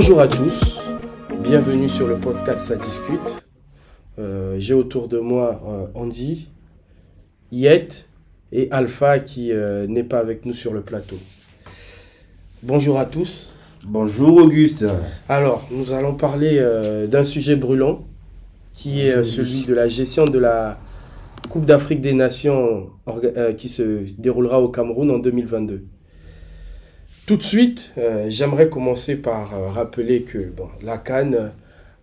[0.00, 0.78] Bonjour à tous,
[1.42, 3.42] bienvenue sur le podcast Ça discute.
[4.20, 6.46] Euh, J'ai autour de moi euh, Andy,
[7.50, 8.06] Yet
[8.52, 11.16] et Alpha qui euh, n'est pas avec nous sur le plateau.
[12.62, 13.52] Bonjour à tous.
[13.82, 14.86] Bonjour Auguste.
[15.28, 16.64] Alors, nous allons parler
[17.08, 18.04] d'un sujet brûlant
[18.74, 20.78] qui est celui de la gestion de la
[21.48, 22.90] Coupe d'Afrique des Nations
[23.56, 25.82] qui se déroulera au Cameroun en 2022.
[27.28, 31.52] Tout de suite, euh, j'aimerais commencer par euh, rappeler que bon, la Cannes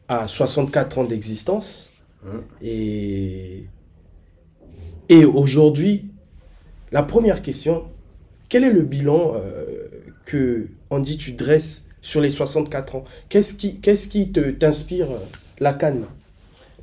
[0.08, 1.92] a 64 ans d'existence
[2.28, 2.42] Hein.
[2.62, 3.66] et,
[5.10, 6.06] et aujourd'hui,
[6.92, 7.86] la première question,
[8.50, 9.88] quel est le bilan euh,
[10.26, 13.04] que Andy tu dresses sur les 64 ans?
[13.30, 15.08] Qu'est-ce qui, qu'est-ce qui te t'inspire
[15.60, 16.06] la Cannes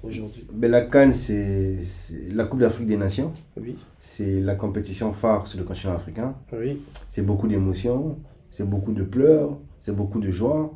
[0.03, 0.45] aujourd'hui?
[0.53, 3.33] Ben, la Cannes, c'est c'est la Coupe d'Afrique des Nations.
[3.61, 6.35] Oui, C'est la compétition phare sur le continent africain.
[6.53, 8.17] oui, C'est beaucoup d'émotions,
[8.53, 10.72] c'est beaucoup de pleurs, c'est beaucoup de joie.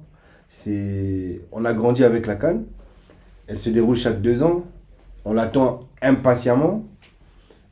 [1.53, 2.65] On a grandi avec la Cannes.
[3.47, 4.65] Elle se déroule chaque deux ans.
[5.25, 6.85] On l'attend impatiemment.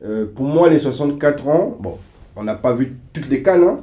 [0.03, 1.97] Euh, pour moi, les 64 ans, bon,
[2.35, 3.79] on n'a pas vu toutes les Cannes, hein,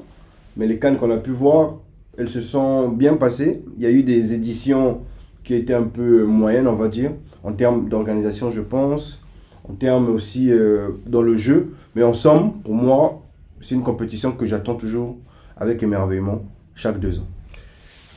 [0.57, 1.79] mais les Cannes qu'on a pu voir,
[2.17, 3.65] elles se sont bien passées.
[3.77, 5.01] Il y a eu des éditions
[5.43, 7.11] qui étaient un peu moyennes, on va dire,
[7.43, 9.25] en termes d'organisation, je pense,
[9.69, 11.73] en termes aussi euh, dans le jeu.
[11.97, 13.23] Mais en somme, pour moi,
[13.61, 15.17] c'est une compétition que j'attends toujours
[15.57, 16.43] avec émerveillement
[16.75, 17.27] chaque deux ans.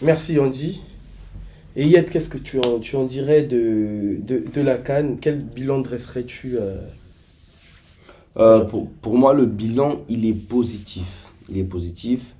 [0.01, 0.81] Merci Andy.
[1.77, 5.43] Et Yed, qu'est-ce que tu en, tu en dirais de, de, de la Cannes Quel
[5.43, 6.77] bilan dresserais-tu euh,
[8.37, 11.31] Euh, pour, pour moi, le bilan, il est positif.
[11.49, 12.35] Il est positif.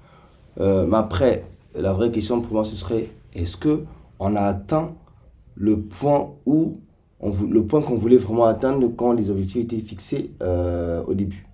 [0.60, 1.44] Euh, mais après,
[1.76, 3.84] la vraie question pour moi, ce serait est-ce que
[4.20, 4.96] on a atteint
[5.56, 6.80] le point où
[7.20, 11.46] on, le point qu'on voulait vraiment atteindre quand les objectifs étaient fixés au début?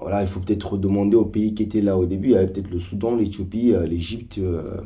[0.00, 2.28] Voilà, il faut peut-être demander aux pays qui étaient là au début.
[2.28, 4.80] Il y avait peut-être le Soudan, l'Éthiopie, euh, l'Égypte euh,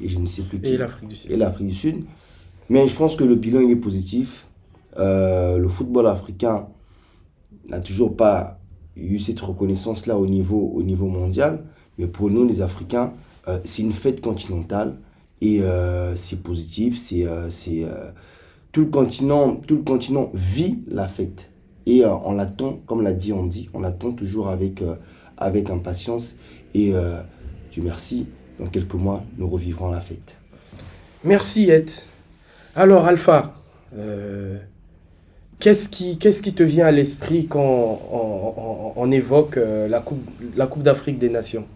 [0.00, 2.04] et je ne sais plus qui Et l'Afrique du Sud et l'Afrique du Sud.
[2.70, 4.46] Mais je pense que le bilan il est positif.
[4.98, 6.68] Euh, le football africain
[7.68, 8.58] n'a toujours pas
[8.96, 11.64] eu cette reconnaissance-là au niveau, au niveau mondial.
[11.98, 13.12] Mais pour nous, les Africains,
[13.48, 14.98] euh, c'est une fête continentale
[15.40, 15.60] et
[16.16, 16.98] c'est positif.
[16.98, 17.86] C'est, c'est,
[18.72, 21.50] tout, le continent, tout le continent vit la fête.
[21.88, 24.94] Et euh, on l'attend, comme l'a dit Andy, on l'attend toujours avec, euh,
[25.38, 26.36] avec impatience.
[26.74, 27.22] Et euh,
[27.72, 28.26] Dieu merci,
[28.60, 30.36] dans quelques mois, nous revivrons la fête.
[31.24, 31.90] Merci Yed.
[32.76, 33.54] Alors Alpha,
[33.96, 34.58] euh,
[35.58, 37.62] qu'est-ce qui, qu'est-ce qui te vient à l'esprit quand
[38.12, 41.66] on, on- on évoque euh, la Coupe, la coupe d'Afrique des Nations?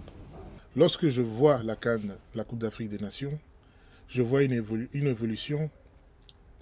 [0.77, 3.33] Lorsque je vois la Cannes, la Coupe d'Afrique des Nations,
[4.09, 5.71] je vois une, évolu- une évolution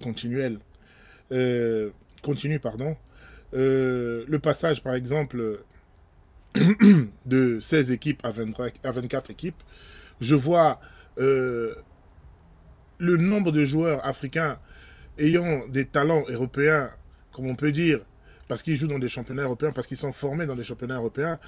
[0.02, 0.58] continuelle.
[1.32, 1.90] Euh,
[2.22, 2.94] continue, pardon.
[3.54, 5.60] Euh, le passage, par exemple,
[7.26, 9.62] de 16 équipes à, 23 à 24 équipes,
[10.20, 10.80] je vois
[11.18, 11.74] euh,
[12.98, 14.58] le nombre de joueurs africains
[15.18, 16.90] ayant des talents européens,
[17.32, 18.00] comme on peut dire,
[18.48, 21.38] parce qu'ils jouent dans des championnats européens, parce qu'ils sont formés dans des championnats européens,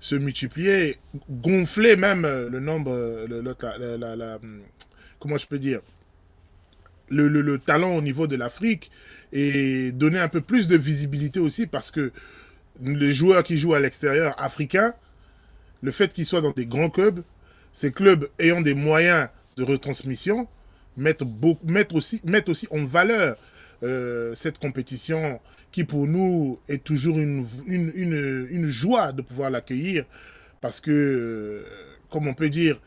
[0.00, 0.96] se multiplier,
[1.30, 4.38] gonfler même euh, le nombre, la-
[5.18, 5.80] comment je peux dire,
[7.12, 8.90] le, le- le talent au niveau de l'Afrique
[9.32, 12.12] et donner un peu plus de visibilité aussi parce que
[12.82, 14.94] les joueurs qui jouent à l'extérieur africain,
[15.82, 17.22] le fait qu'ils soient dans des grands clubs,
[17.72, 20.48] ces clubs ayant des moyens de retransmission,
[20.96, 21.22] mettent,
[21.92, 23.36] aussi, mettent aussi en valeur
[23.82, 25.40] euh, cette compétition
[25.70, 30.04] qui pour nous est toujours une, une, une, une joie de pouvoir l'accueillir
[30.60, 31.64] parce que, euh,
[32.10, 32.78] comme on peut dire,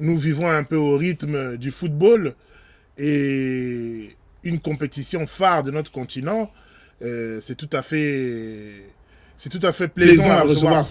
[0.00, 2.34] nous vivons un peu au rythme du football
[2.98, 4.10] et
[4.44, 6.50] une compétition phare de notre continent,
[7.02, 8.70] euh, c'est tout à fait,
[9.36, 10.88] c'est tout à fait plaisant, à recevoir.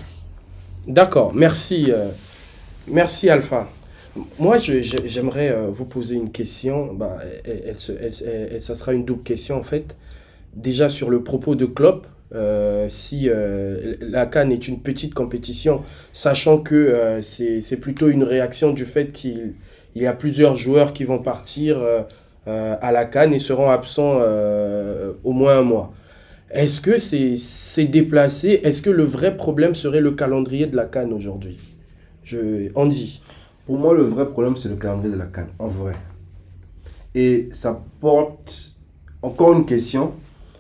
[0.88, 2.10] D'accord, merci, euh,
[2.88, 3.70] merci Alpha.
[4.38, 6.94] Moi, j'aimerais euh, vous poser une question.
[6.94, 9.96] Bah, elle, elle se- elle- elle- elle- ça sera une double question en fait.
[10.56, 12.06] Déjà sur le propos de Klopp,
[12.36, 18.24] euh, si euh, la Cannes est une petite compétition, sachant que euh, c'est plutôt une
[18.24, 19.54] réaction du fait qu'il
[19.96, 22.02] il y a plusieurs joueurs qui vont partir euh,
[22.48, 25.94] euh, à la Cannes et seront absents euh, au moins un mois.
[26.50, 28.60] Est-ce que c'est déplacé?
[28.64, 31.58] Est-ce que le vrai problème serait le calendrier de la Cannes aujourd'hui?
[32.24, 33.22] Je Andy.
[33.66, 35.96] Pour moi, le vrai problème, c'est le calendrier de la Cannes, en vrai.
[37.16, 38.74] Et ça porte
[39.22, 40.12] encore une question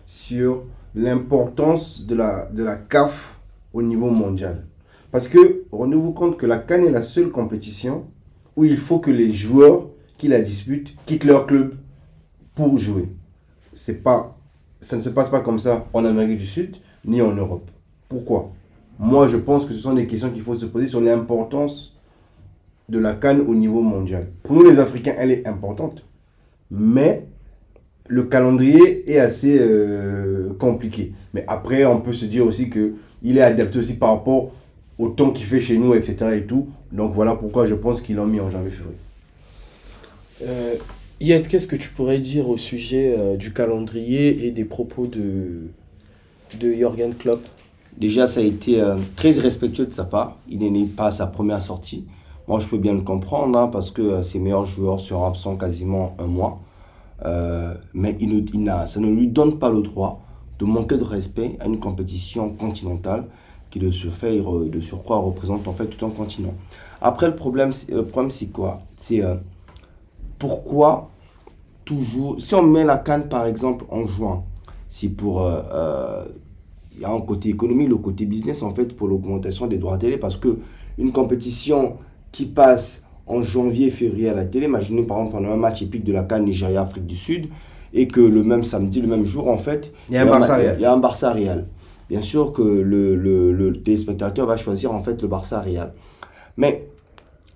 [0.05, 0.63] sur
[0.95, 3.39] l'importance de la, de la CAF
[3.73, 4.65] au niveau mondial.
[5.11, 8.05] Parce que rendez-vous compte que la Cannes est la seule compétition
[8.55, 11.75] où il faut que les joueurs qui la disputent quittent leur club
[12.55, 13.09] pour jouer.
[13.73, 14.37] C'est pas,
[14.79, 17.69] ça ne se passe pas comme ça en Amérique du Sud ni en Europe.
[18.07, 18.51] Pourquoi?
[18.99, 21.99] Moi, je pense que ce sont des questions qu'il faut se poser sur l'importance
[22.89, 24.27] de la Cannes au niveau mondial.
[24.43, 26.05] Pour nous les Africains, elle est importante.
[26.69, 27.25] Mais
[28.07, 31.13] le calendrier est assez euh, compliqué.
[31.33, 34.51] Mais après, on peut se dire aussi que il est adapté aussi par rapport
[34.99, 36.37] au temps qu'il fait chez nous, etc.
[36.37, 36.67] Et tout.
[36.93, 38.97] Donc voilà pourquoi je pense qu'ils l'ont mis en janvier-février.
[40.43, 40.75] Euh,
[41.19, 45.67] Yed, qu'est-ce que tu pourrais dire au sujet euh, du calendrier et des propos de,
[46.59, 47.41] de Jürgen Klopp?
[47.97, 50.37] Déjà, ça a été euh, très respectueux de sa part.
[50.49, 52.05] Il n'est pas à sa première sortie.
[52.47, 55.55] Moi, je peux bien le comprendre hein, parce que euh, ses meilleurs joueurs seront absents
[55.55, 56.59] quasiment un mois.
[57.25, 60.21] Euh, mais il, ne- il n'a- ça ne lui donne pas le droit
[60.59, 63.25] de manquer de respect à une compétition continentale
[63.69, 66.53] qui de ce fait, de surcroît, représente en fait tout un continent.
[67.03, 68.83] Après, le problème, c'est- le problème c'est quoi?
[68.97, 69.35] C'est euh,
[70.39, 71.09] pourquoi
[71.85, 72.41] toujours...
[72.41, 74.43] Si on met la canne, par exemple, en juin,
[74.87, 75.43] c'est pour...
[75.43, 76.25] euh, euh,
[76.95, 79.97] il y a un côté économique, le côté business en fait pour l'augmentation des droits
[79.97, 80.59] télé parce que
[80.99, 81.97] une compétition
[82.31, 86.03] qui passe en janvier, février à la télé, imaginez par exemple pendant un match épique
[86.03, 87.47] de la CAN Nigeria-Afrique du Sud
[87.93, 90.57] et que le même samedi, le même jour en fait, Il y a un Barça
[90.57, 90.75] Real.
[90.77, 91.67] il y a un Barça Real.
[92.09, 95.93] Bien sûr que le, le, le téléspectateur va choisir en fait le Barça Real.
[96.57, 96.87] Mais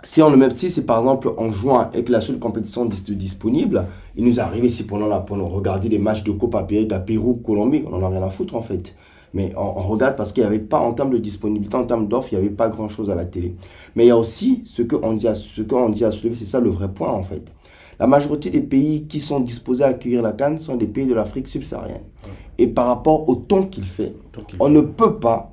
[0.04, 2.86] si on le met, si c'est par exemple en juin et que la seule compétition
[2.86, 3.86] dis- disponible,
[4.16, 7.36] il nous est arrivé ici pendant la, pendant regarder les matchs de Copa América, Pérou,
[7.36, 8.96] Colombie, on en a rien à foutre en fait.
[9.34, 12.08] Mais on, on regarde parce qu'il n'y avait pas, en termes de disponibilité, en termes
[12.08, 13.56] d'offres, il n'y avait pas grand chose à la télé.
[13.96, 16.46] Mais il y a aussi ce qu'on dit, à- ce qu'on dit à soulever, c'est
[16.46, 17.44] ça le vrai point en fait.
[18.00, 21.16] La majorité des pays qui sont disposés à accueillir la Cannes sont des pays de
[21.16, 22.04] l'Afrique subsaharienne.
[22.60, 24.14] Et par rapport au temps qu'il fait,
[24.60, 25.52] on ne peut pas,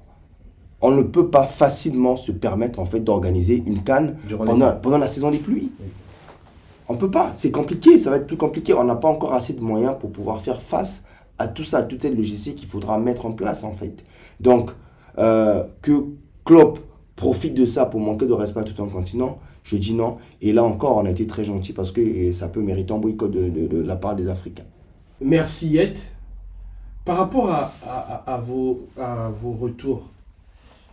[0.86, 4.16] on ne peut pas facilement se permettre en fait d'organiser une canne
[4.46, 5.72] pendant, pendant la saison des pluies.
[6.88, 8.74] On peut pas, c'est compliqué, ça va être plus compliqué.
[8.74, 11.04] On n'a pas encore assez de moyens pour pouvoir faire face
[11.38, 14.04] à tout ça, à toute cette logistique qu'il faudra mettre en place en fait.
[14.40, 14.70] Donc,
[15.18, 15.92] euh, que
[16.44, 16.78] Klopp
[17.16, 20.18] profite de ça pour manquer de respect à tout un continent, je dis non.
[20.42, 23.30] Et là encore, on a été très gentil parce que ça peut mériter un boycott
[23.30, 24.66] de, de- de la part des Africains.
[25.22, 25.94] Merci Yet.
[27.06, 30.10] Par rapport à, à- à- à vos, à vos retours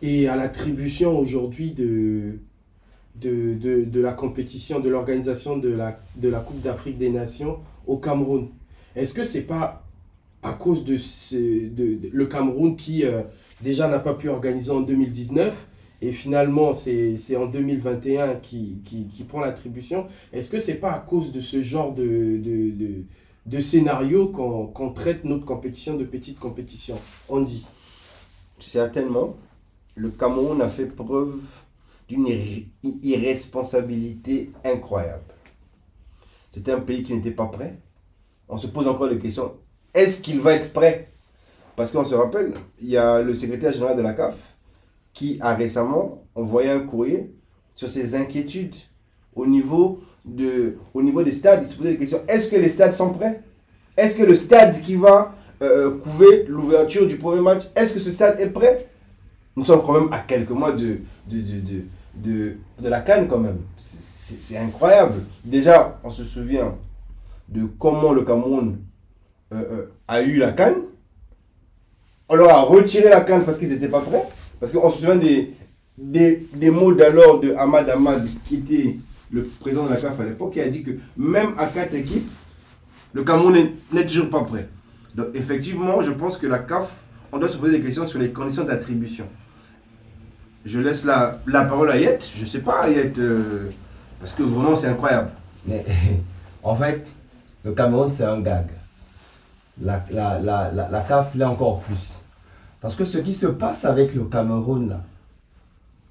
[0.01, 2.39] et à l'attribution aujourd'hui de,
[3.15, 7.59] de, de, de la compétition, de l'organisation de la, de la Coupe d'Afrique des Nations
[7.87, 8.49] au Cameroun,
[8.95, 9.83] est-ce que c'est pas
[10.43, 10.95] à cause de,
[11.69, 13.21] de, le Cameroun qui euh,
[13.61, 15.67] déjà n'a pas pu organiser en 2019
[16.01, 20.99] et finalement c'est en 2021 qui, qui, qui prend l'attribution Est-ce que c'est pas à
[20.99, 23.03] cause de ce genre de, de,
[23.45, 26.97] de, scénario qu'on qu'on traite notre compétition de petite compétition
[27.29, 27.67] On dit.
[28.57, 29.35] Certainement,
[29.95, 31.41] le Cameroun a fait preuve
[32.07, 32.27] d'une
[32.83, 35.23] irresponsabilité incroyable.
[36.49, 37.77] C'était un pays qui n'était pas prêt.
[38.49, 39.53] On se pose encore la question,
[39.93, 41.09] est-ce qu'il va être prêt?
[41.75, 44.55] Parce qu'on se rappelle, il y a le secrétaire général de la CAF
[45.13, 47.33] qui a récemment envoyé un courrier
[47.73, 48.75] sur ses inquiétudes
[49.35, 51.61] au niveau, de, au niveau des stades.
[51.63, 53.41] Il se posait des questions, est-ce que les stades sont prêts?
[53.95, 58.11] Est-ce que le stade qui va euh, couver l'ouverture du premier match, est-ce que ce
[58.11, 58.90] stade est prêt?
[59.55, 60.99] Nous sommes quand même à quelques mois de,
[61.29, 63.57] de, de, de, de, la Cannes quand même.
[63.77, 65.23] C'est- incroyable.
[65.43, 66.75] Déjà, on se souvient
[67.49, 68.77] de comment le Cameroun
[69.53, 70.77] euh, euh, a eu la Cannes.
[72.29, 74.25] On leur a retiré la Cannes parce qu'ils n'étaient pas prêts.
[74.59, 75.53] Parce qu'on se souvient des,
[75.97, 78.95] des, des mots d'alors de Ahmad Ahmad, qui était
[79.31, 82.29] le président de la CAF à l'époque, qui a dit que même à quatre équipes,
[83.13, 84.67] le Cameroun n'est toujours pas prêt.
[85.15, 88.31] Donc effectivement, je pense que la CAF, on doit se poser des questions sur les
[88.31, 89.25] conditions d'attribution.
[90.65, 92.19] Je laisse la, la parole à Yet.
[92.37, 93.69] Je sais pas, Yet, euh,
[94.19, 95.29] parce que vraiment c'est incroyable.
[95.65, 95.85] Mais
[96.63, 97.05] en fait,
[97.63, 98.67] le Cameroun, c'est un gag.
[99.81, 102.19] La, la, la, la, la CAF l'est encore plus.
[102.81, 105.01] Parce que ce qui se passe avec le Cameroun, là,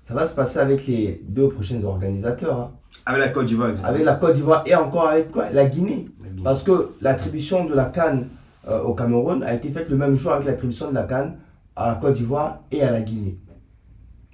[0.04, 2.58] ça va se passer avec les deux prochains organisateurs.
[2.58, 2.70] hein.
[3.06, 3.70] Avec la Côte d'Ivoire.
[3.84, 5.50] Avec la Côte d'Ivoire et encore avec quoi?
[5.50, 6.08] La Guinée.
[6.22, 6.42] La Guinée.
[6.42, 8.28] Parce que l'attribution de la Cannes
[8.70, 11.36] euh, au Cameroun a été faite le même jour avec l'attribution de la Cannes
[11.76, 13.38] à la Côte d'Ivoire et à la Guinée.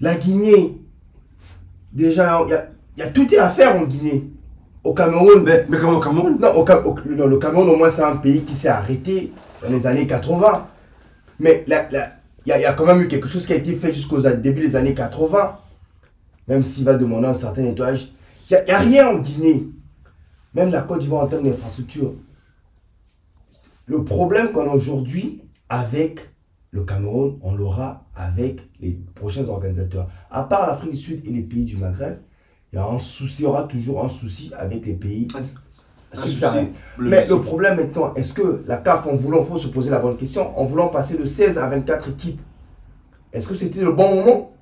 [0.00, 0.78] La Guinée,
[1.92, 4.30] déjà, il y a, il y a tout est à faire en Guinée.
[4.84, 6.38] Au Cameroun, Mais, mais comment au Cameroun?
[6.40, 9.32] Non, au, Ca- au- non, le Cameroun, au moins, c'est un pays qui s'est arrêté
[9.62, 10.68] dans les années 80.
[11.40, 12.12] Mais il y, a-
[12.46, 14.76] il y a quand même eu quelque chose qui a été fait jusqu'au début des
[14.76, 15.58] années 80.
[16.48, 18.12] Même s'il va demander un certain nettoyage.
[18.50, 19.66] Il n'y a, a rien en Guinée.
[20.54, 22.12] Même la Côte d'Ivoire en termes d'infrastructure.
[23.86, 26.20] Le problème qu'on a aujourd'hui avec
[26.72, 30.08] le Cameroun, on l'aura avec les prochains organisateurs.
[30.30, 32.18] À part l'Afrique du Sud et les pays du Maghreb,
[32.72, 35.28] il y, a un souci, il y aura toujours un souci avec les pays
[36.12, 36.68] subsahariens.
[36.98, 37.32] Mais souci.
[37.32, 40.16] le problème maintenant, est-ce que la CAF, en voulant, il faut se poser la bonne
[40.16, 42.40] question, en voulant passer de 16 à 24 équipes,
[43.32, 44.52] est-ce que c'était le bon moment?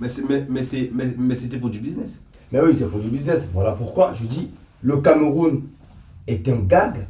[0.00, 2.20] Mais c'est- mais- mais c'est- mais- mais c'était pour du business.
[2.52, 3.48] Mais oui, c'est pour du business.
[3.52, 4.50] Voilà pourquoi je dis
[4.82, 5.64] le Cameroun
[6.28, 7.06] est un gag,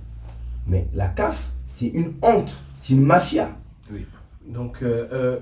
[0.67, 3.57] mais la CAF, c'est une honte, c'est une mafia.
[4.47, 5.41] Donc, euh, euh,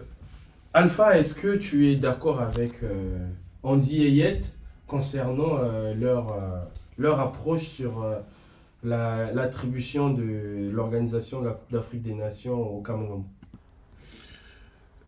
[0.75, 3.27] Alpha, est-ce que tu es d'accord avec euh,
[3.63, 4.41] Andy et Yet
[4.87, 6.59] concernant euh, leur, euh,
[6.99, 8.17] leur approche sur euh,
[8.85, 13.25] la- l'attribution de l'organisation de la Coupe d'Afrique des Nations au Cameroun?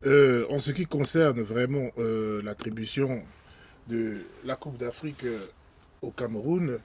[0.07, 3.21] Euh, en ce qui concerne vraiment euh, l'attribution
[3.89, 5.39] de la Coupe d'Afrique euh,
[6.03, 6.79] au Cameroun,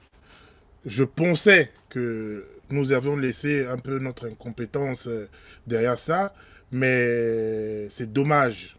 [0.84, 5.28] je pensais que nous avions laissé un peu notre incompétence euh,
[5.66, 6.34] derrière ça,
[6.72, 8.76] mais c'est dommage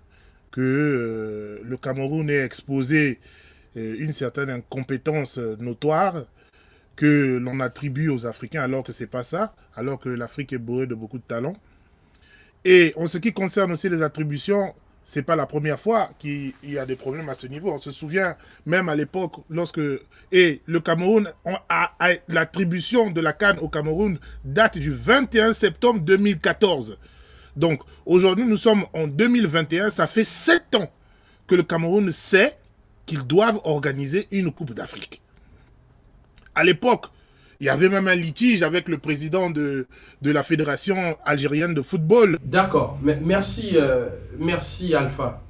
[0.52, 3.20] que euh, le Cameroun ait exposé
[3.78, 6.26] euh, une certaine incompétence notoire
[6.96, 10.88] que l'on attribue aux Africains alors que c'est pas ça, alors que l'Afrique est bourrée
[10.88, 11.58] de beaucoup de talents.
[12.64, 14.74] Et en ce qui concerne aussi les attributions,
[15.08, 17.72] c'est pas la première fois qu'il y a des problèmes à ce niveau.
[17.72, 18.36] On se souvient
[18.66, 19.80] même à l'époque lorsque
[20.32, 21.32] et le Cameroun
[21.70, 21.92] a,
[22.28, 26.98] l'attribution de la Cannes au Cameroun date du 21 septembre 2014.
[27.56, 30.92] Donc aujourd'hui nous sommes en 2021, ça fait sept ans
[31.46, 32.58] que le Cameroun sait
[33.06, 35.22] qu'ils doivent organiser une Coupe d'Afrique.
[36.56, 37.06] À l'époque,
[37.60, 39.88] il y avait même un litige avec le président de,
[40.22, 40.96] de la Fédération
[41.26, 42.38] algérienne de football.
[42.44, 44.08] D'accord, Me- merci, euh,
[44.40, 45.42] merci Alpha.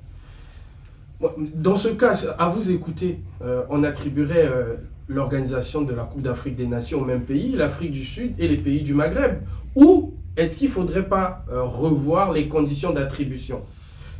[1.55, 4.75] Dans ce cas, à vous écouter, euh, on attribuerait euh,
[5.07, 8.57] l'organisation de la Coupe d'Afrique des Nations au même pays, l'Afrique du Sud et les
[8.57, 9.39] pays du Maghreb.
[9.75, 13.61] Ou est-ce qu'il ne faudrait pas revoir les conditions d'attribution?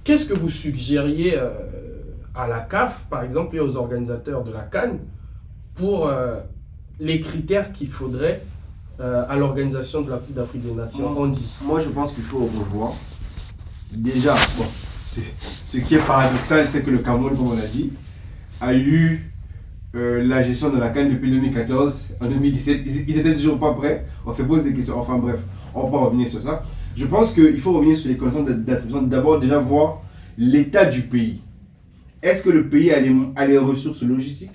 [0.03, 1.37] Qu'est-ce que vous suggériez
[2.33, 4.99] à la CAF, par exemple, et aux organisateurs de la Cannes
[5.73, 6.09] pour
[6.99, 8.43] les critères qu'il faudrait
[8.99, 11.47] euh, à l'organisation de la Coupe d'Afrique des Nations Moi- On dit.
[11.63, 12.93] Moi, je pense qu'il faut revoir.
[13.91, 14.65] Déjà, bon,
[15.65, 17.91] ce qui est paradoxal, c'est que le Cameroun, comme on l'a dit,
[18.61, 19.31] a eu
[19.95, 22.07] euh, la gestion de la Cannes depuis 2014.
[22.21, 24.05] En 2017, ils, ils étaient toujours pas prêts.
[24.25, 24.99] On fait poser des questions.
[24.99, 25.39] Enfin bref,
[25.73, 26.63] on peut revenir sur ça.
[26.95, 29.01] Je pense qu'il faut revenir sur les conditions d'attribution.
[29.03, 30.01] D'abord, déjà voir
[30.37, 31.41] l'état du pays.
[32.21, 34.51] Est-ce que le pays a les, a les ressources logistiques,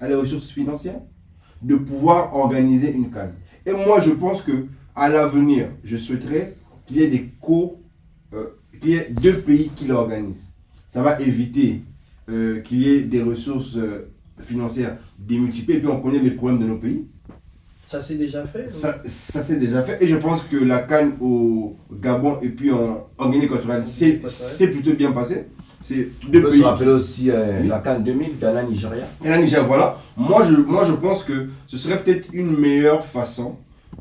[0.00, 1.00] a les ressources financières?
[1.62, 3.32] De pouvoir organiser une canne
[3.66, 7.80] Et moi, je pense que à l'avenir, je souhaiterais qu'il y ait des co,
[8.34, 8.46] euh,
[8.80, 10.50] qu'il y ait deux pays qui l'organisent.
[10.88, 11.82] Ça va éviter
[12.28, 15.78] euh, qu'il y ait des ressources euh, financières démultipliées.
[15.78, 17.06] Et puis, on connaît les problèmes de nos pays.
[17.86, 20.02] Ça s'est déjà fait Ça, ça s'est déjà fait.
[20.02, 24.20] Et je pense que la canne au Gabon et puis en, en Guinée équatoriale, c'est
[24.28, 25.46] c'est plutôt bien passé.
[25.80, 26.60] C'est On deux peut pays.
[26.60, 29.04] se rappeler aussi euh, la CAN 2000, Ghana, Nigeria.
[29.24, 29.98] Et là, Niger, voilà.
[30.16, 33.56] Moi je, moi, je pense que ce serait peut-être une meilleure façon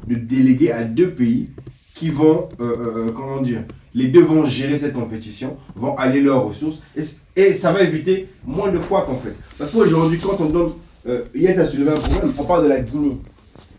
[0.07, 1.47] de déléguer à deux pays
[1.95, 2.73] qui vont, euh,
[3.07, 7.01] euh, comment dire, les deux vont gérer cette compétition, vont allier leurs ressources, et,
[7.35, 9.35] et ça va éviter moins de quoi qu'en fait.
[9.57, 10.71] Parce qu'aujourd'hui, quand on donne,
[11.07, 13.17] euh, tu as soulevé un problème, on parle de la Guinée.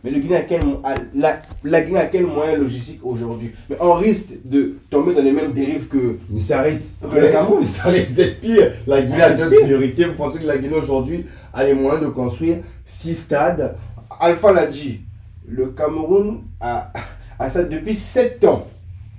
[0.02, 3.52] Mais le Guinée a quel, mo- a- la, la Guinée a quel moyen logistique aujourd'hui?
[3.68, 7.28] Mais on risque de tomber dans les mêmes dérives que Mais ça risque, Que le
[7.28, 7.64] Cameroun.
[7.64, 8.72] ça risque d'être pire?
[8.86, 10.04] La Guinée a deux priorités.
[10.06, 13.76] Vous pensez que la Guinée aujourd'hui a les moyens de construire six stades?
[14.20, 15.00] Alpha l'a dit,
[15.46, 16.92] le Cameroun a,
[17.38, 18.66] a ça depuis 7 ans.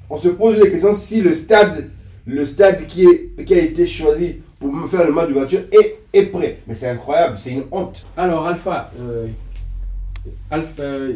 [0.10, 1.90] On se pose la question si le stade,
[2.26, 6.00] le stade qui, est, qui a été choisi pour me faire le match d'ouverture est,
[6.14, 6.58] est prêt.
[6.68, 8.06] Mais c'est incroyable, c'est une honte.
[8.18, 9.28] Alors, Alpha, euh,
[10.50, 11.14] Alpha, euh,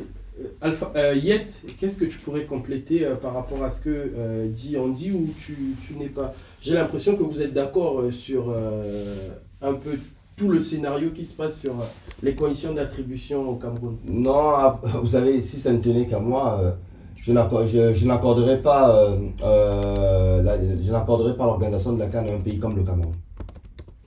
[0.62, 1.48] Alpha euh, Yet,
[1.80, 5.56] qu'est-ce que tu pourrais compléter euh, par rapport à ce que dit Andy ou tu,
[5.86, 6.34] tu n'es pas?
[6.62, 8.54] J'ai l'impression que vous êtes d'accord sur
[9.62, 9.92] un peu
[10.36, 11.74] tout le scénario qui se passe sur
[12.22, 13.96] les conditions d'attribution au Cameroun.
[14.10, 16.76] Non, ah, vous savez, si ça ne tenait qu'à moi,
[17.16, 22.08] je n'accor- je- je n'accorderais pas, euh, euh, la- je n'accorderais pas l'organisation de la
[22.08, 23.14] CAN à un pays comme le Cameroun.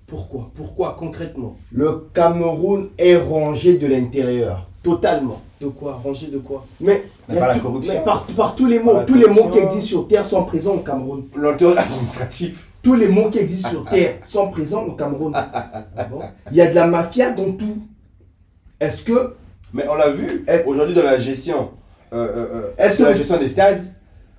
[0.06, 0.50] Pourquoi?
[0.54, 1.56] Pourquoi concrètement?
[1.72, 5.40] Le Cameroun est rangé de l'intérieur, totalement.
[5.60, 7.92] De quoi Ranger de quoi Mais, par la tout- corruption.
[7.94, 10.44] mais par, par tous les mots, Par tous les mots qui existent sur Terre sont
[10.44, 11.24] présents au Cameroun.
[11.36, 12.62] Lenteur administrative.
[12.82, 15.32] Tous les mots qui existent sur Terre sont présents au Cameroun.
[15.34, 17.78] Ah bon Il y a de la mafia dans tout.
[18.80, 19.34] Est-ce que
[19.74, 21.70] Mais on l'a vu aujourd'hui dans la gestion,
[22.12, 23.82] euh, euh, euh, Est-ce dans que la gestion des stades.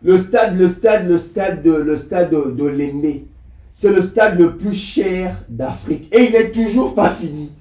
[0.01, 2.69] le stade, le stade, le stade de, le stade de, de
[3.73, 6.13] c'est le stade le plus cher d'Afrique.
[6.13, 7.51] Et il n'est toujours pas fini.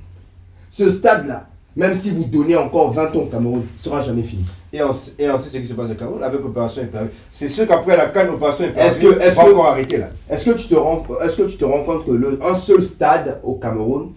[0.71, 1.47] Ce stade-là,
[1.77, 4.45] même si vous donnez encore 20 ans au Cameroun, il ne sera jamais fini.
[4.73, 7.11] Et on, sait- et on sait ce qui se passe au Cameroun avec Opération Hypervie.
[7.31, 10.09] C'est sûr qu'après la canne Opération est-ce va encore arrêter là.
[10.29, 12.83] Est-ce que, tu te rends, est-ce que tu te rends compte que le, un seul
[12.83, 14.13] stade au Cameroun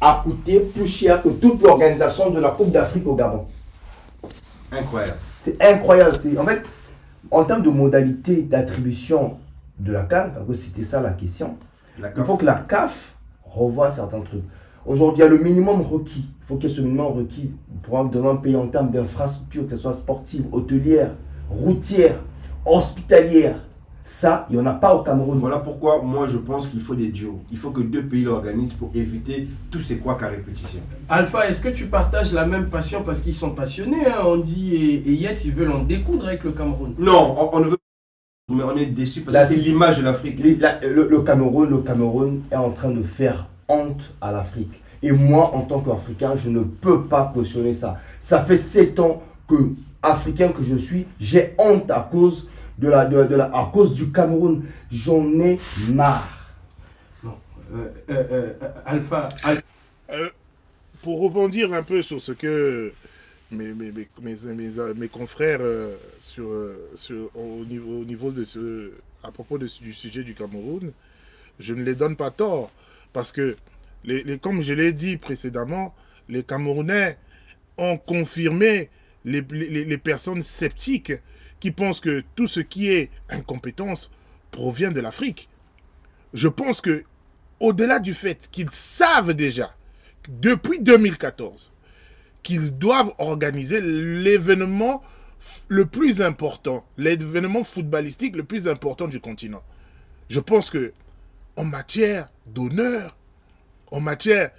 [0.00, 3.46] a coûté plus cher que toute l'organisation de la Coupe d'Afrique au Gabon?
[4.72, 5.16] Incroyable.
[5.44, 6.18] C'est incroyable.
[6.38, 6.62] En fait,
[7.30, 9.36] en termes de modalité d'attribution
[9.78, 11.56] de la CAF, parce que c'était ça la question,
[11.98, 13.14] La il faut que la CAF
[13.44, 14.42] revoie certains trucs.
[14.86, 16.26] Aujourd'hui, il y a le minimum requis.
[16.40, 17.50] Il faut qu'il y ait ce minimum requis
[17.82, 21.14] pour un, dans un pays en termes d'infrastructures, que ce soit sportive, hôtelière,
[21.50, 22.20] routière,
[22.66, 23.56] hospitalière.
[24.04, 25.38] Ça, il n'y en a pas au Cameroun.
[25.38, 27.38] Voilà pourquoi moi je pense qu'il faut des duos.
[27.52, 30.80] Il faut que deux pays l'organisent pour éviter tous ces couacs à répétition.
[31.08, 34.74] Alpha, est-ce que tu partages la même passion parce qu'ils sont passionnés hein On dit
[34.74, 36.94] et, et Yet, ils veulent en découdre avec le Cameroun?
[36.98, 38.54] Non, on, on ne veut pas.
[38.56, 40.40] Mais on est déçus parce que c'est c'est- l'image de l'Afrique.
[40.40, 44.80] Les- la- le, le Cameroun, le Cameroun est en train de faire honte à l'Afrique.
[45.02, 48.00] Et moi, en tant qu'Africain, je ne peux pas cautionner ça.
[48.20, 49.70] Ça fait sept ans que,
[50.02, 53.94] Africain que je suis, j'ai honte à cause, de la, de, de la, à cause
[53.94, 54.64] du Cameroun.
[54.90, 55.58] J'en ai
[55.90, 56.38] marre.
[57.24, 58.52] Euh, euh, euh,
[58.84, 59.62] Alpha, Alpha,
[60.12, 60.28] Euh,
[61.02, 62.92] pour rebondir un peu sur ce que
[63.50, 66.48] mes, mes, mes, mes, mes- mes confrères euh, sur,
[66.96, 68.92] sur- au, niveau, au niveau de ce,
[69.24, 70.92] à propos de du sujet du Cameroun,
[71.58, 72.70] je ne les donne pas tort.
[73.12, 73.56] Parce que,
[74.04, 75.94] les, comme je l'ai dit précédemment,
[76.28, 77.18] les Camerounais
[77.78, 78.90] ont confirmé
[79.24, 81.12] les, les- les personnes sceptiques
[81.60, 84.10] qui pensent que tout ce qui est incompétence
[84.50, 85.48] provient de l'Afrique.
[86.34, 87.04] Je pense que,
[87.60, 89.74] au-delà du fait qu'ils savent déjà,
[90.28, 91.72] depuis 2014,
[92.42, 95.02] qu'ils doivent organiser l'événement
[95.68, 99.62] le plus important, l'événement footballistique le plus important du continent.
[100.28, 100.92] Je pense que,
[101.56, 103.16] en matière d'honneur,
[103.90, 104.50] en matière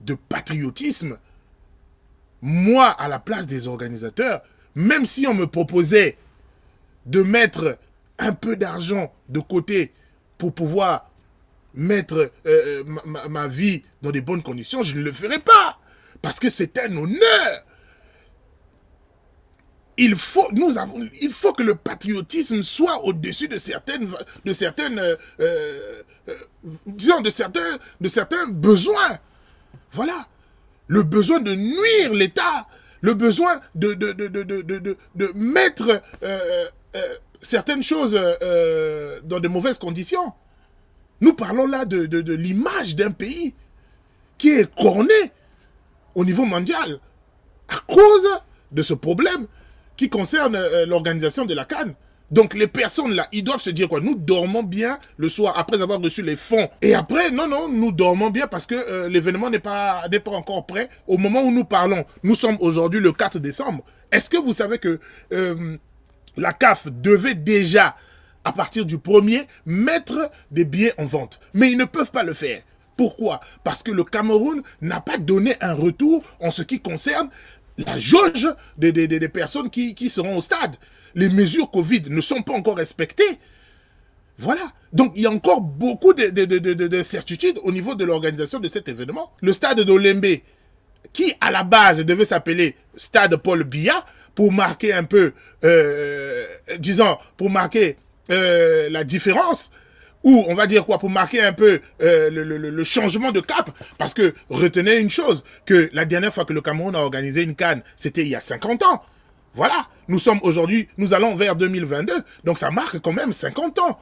[0.00, 1.18] de patriotisme,
[2.42, 4.42] moi, à la place des organisateurs,
[4.74, 6.16] même si on me proposait
[7.06, 7.78] de mettre
[8.18, 9.92] un peu d'argent de côté
[10.38, 11.10] pour pouvoir
[11.74, 15.78] mettre euh, ma, ma- ma vie dans des bonnes conditions, je ne le ferai pas.
[16.22, 17.64] Parce que c'est un honneur.
[19.96, 24.08] Il faut, nous avons, il faut que le patriotisme soit au-dessus de certaines,
[24.44, 25.16] de certaines, euh,
[26.30, 26.34] euh,
[26.66, 29.18] euh, disons, de certains, besoins.
[29.92, 30.26] Voilà.
[30.86, 32.66] Le besoin de nuire l'État,
[33.00, 33.94] le besoin de,
[35.34, 36.66] mettre euh,
[36.96, 37.00] euh,
[37.40, 40.32] certaines choses euh, dans de mauvaises conditions.
[41.20, 43.54] Nous parlons là de l'image d'un pays
[44.38, 45.32] qui est corné
[46.14, 46.98] au niveau mondial
[47.68, 48.26] à cause
[48.72, 49.46] de ce problème
[49.96, 51.94] qui concerne euh, l'organisation de la Cannes.
[52.30, 54.00] Donc les personnes là, ils doivent se dire quoi?
[54.00, 56.68] Nous dormons bien le soir après avoir reçu les fonds.
[56.80, 60.88] Et après, non, non, nous dormons bien parce que euh, l'événement n'est pas, encore prêt.
[61.08, 63.84] Au moment où nous parlons, nous sommes aujourd'hui le 4 décembre.
[64.12, 65.00] Est-ce que vous savez que
[65.32, 65.76] euh,
[66.36, 67.96] la CAF devait déjà,
[68.44, 71.40] à partir du 1er, mettre des billets en vente?
[71.52, 72.62] Mais ils ne peuvent pas le faire.
[72.96, 73.40] Pourquoi?
[73.64, 77.28] Parce que le Cameroun n'a pas donné un retour en ce qui concerne
[77.78, 80.76] la jauge des, personnes qui seront au stade.
[81.14, 83.38] Les mesures Covid ne sont pas encore respectées.
[84.38, 84.72] Voilà.
[84.92, 88.58] Donc il y a encore beaucoup de- de- de- de- d'incertitudes au niveau de l'organisation
[88.58, 89.32] de cet événement.
[89.42, 90.26] Le stade d'Olembe,
[91.12, 95.32] qui à la base devait s'appeler Stade Paul Biya pour marquer un peu,
[95.64, 96.46] euh,
[96.78, 97.96] disons, pour marquer
[98.30, 99.70] euh, la différence,
[100.22, 103.70] ou on va dire quoi, pour marquer un peu euh, le- le changement de cap,
[103.98, 107.56] parce que retenez une chose, que la dernière fois que le Cameroun a organisé une
[107.56, 109.02] canne, c'était il y a 50 ans.
[109.54, 112.12] Voilà, nous sommes aujourd'hui, nous allons vers 2022,
[112.44, 113.98] donc ça marque quand même 50 ans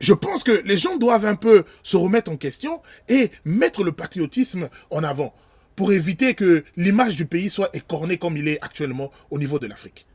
[0.00, 3.92] je pense que les gens doivent un peu se remettre en question et mettre le
[3.92, 5.34] patriotisme en avant
[5.74, 9.66] pour éviter que l'image du pays soit écornée comme il est actuellement au niveau de
[9.66, 10.06] l'Afrique.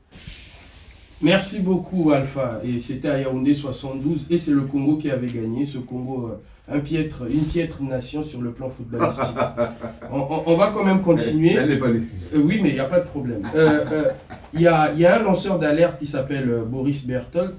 [1.21, 2.61] Merci beaucoup Alpha.
[2.63, 5.67] Et c'était à Yaoundé 72 et c'est le Congo qui avait gagné.
[5.67, 9.35] Ce Congo, euh, un piètre, une piètre nation sur le plan footballistique.
[10.11, 11.53] on, on- on va quand même continuer.
[11.53, 11.87] Elle n'est pas.
[11.87, 13.41] Euh, oui, mais il n'y a pas de problème.
[13.55, 14.05] Euh, euh,
[14.53, 17.53] Il y, a, il y a un lanceur d'alerte qui s'appelle Boris Berthold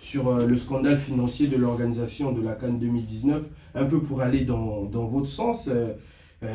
[0.00, 3.44] sur le scandale financier de l'organisation de la Cannes 2019,
[3.76, 5.68] un peu pour aller dans, dans votre sens,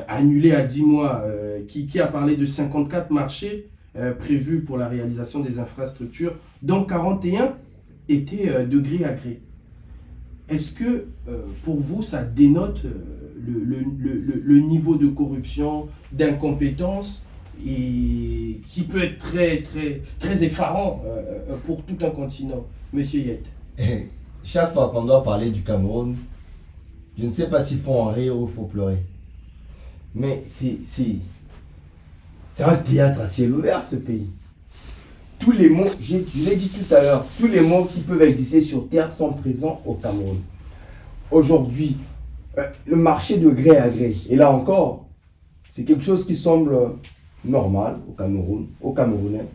[0.09, 1.23] annulé à 10 mois,
[1.69, 3.67] qui, qui a parlé de 54 marchés
[4.19, 7.53] prévus pour la réalisation des infrastructures, dont 41
[8.09, 9.39] étaient de gré à gré.
[10.49, 17.25] Est-ce que euh, pour vous, ça dénote euh, le, niveau de corruption, d'incompétence
[17.65, 19.17] et qui peut être
[20.19, 23.43] très, effarant euh, pour tout un continent Monsieur Yet?
[23.77, 24.07] Eh,
[24.43, 26.15] Chaque fois qu'on doit parler du Cameroun,
[27.17, 29.03] je ne sais pas s'il faut en rire ou il faut pleurer.
[30.15, 30.79] Mais c'est
[32.63, 34.29] un théâtre à ciel ouvert ce pays.
[35.39, 38.61] Tous les mots, je l'ai dit tout à l'heure, tous les mots qui peuvent exister
[38.61, 40.39] sur Terre sont présents au Cameroun.
[41.31, 41.97] Aujourd'hui,
[42.57, 45.05] euh, le marché de gré à gré, et là encore,
[45.69, 46.75] c'est quelque chose qui semble
[47.45, 49.47] normal au Cameroun, aux Camerounais.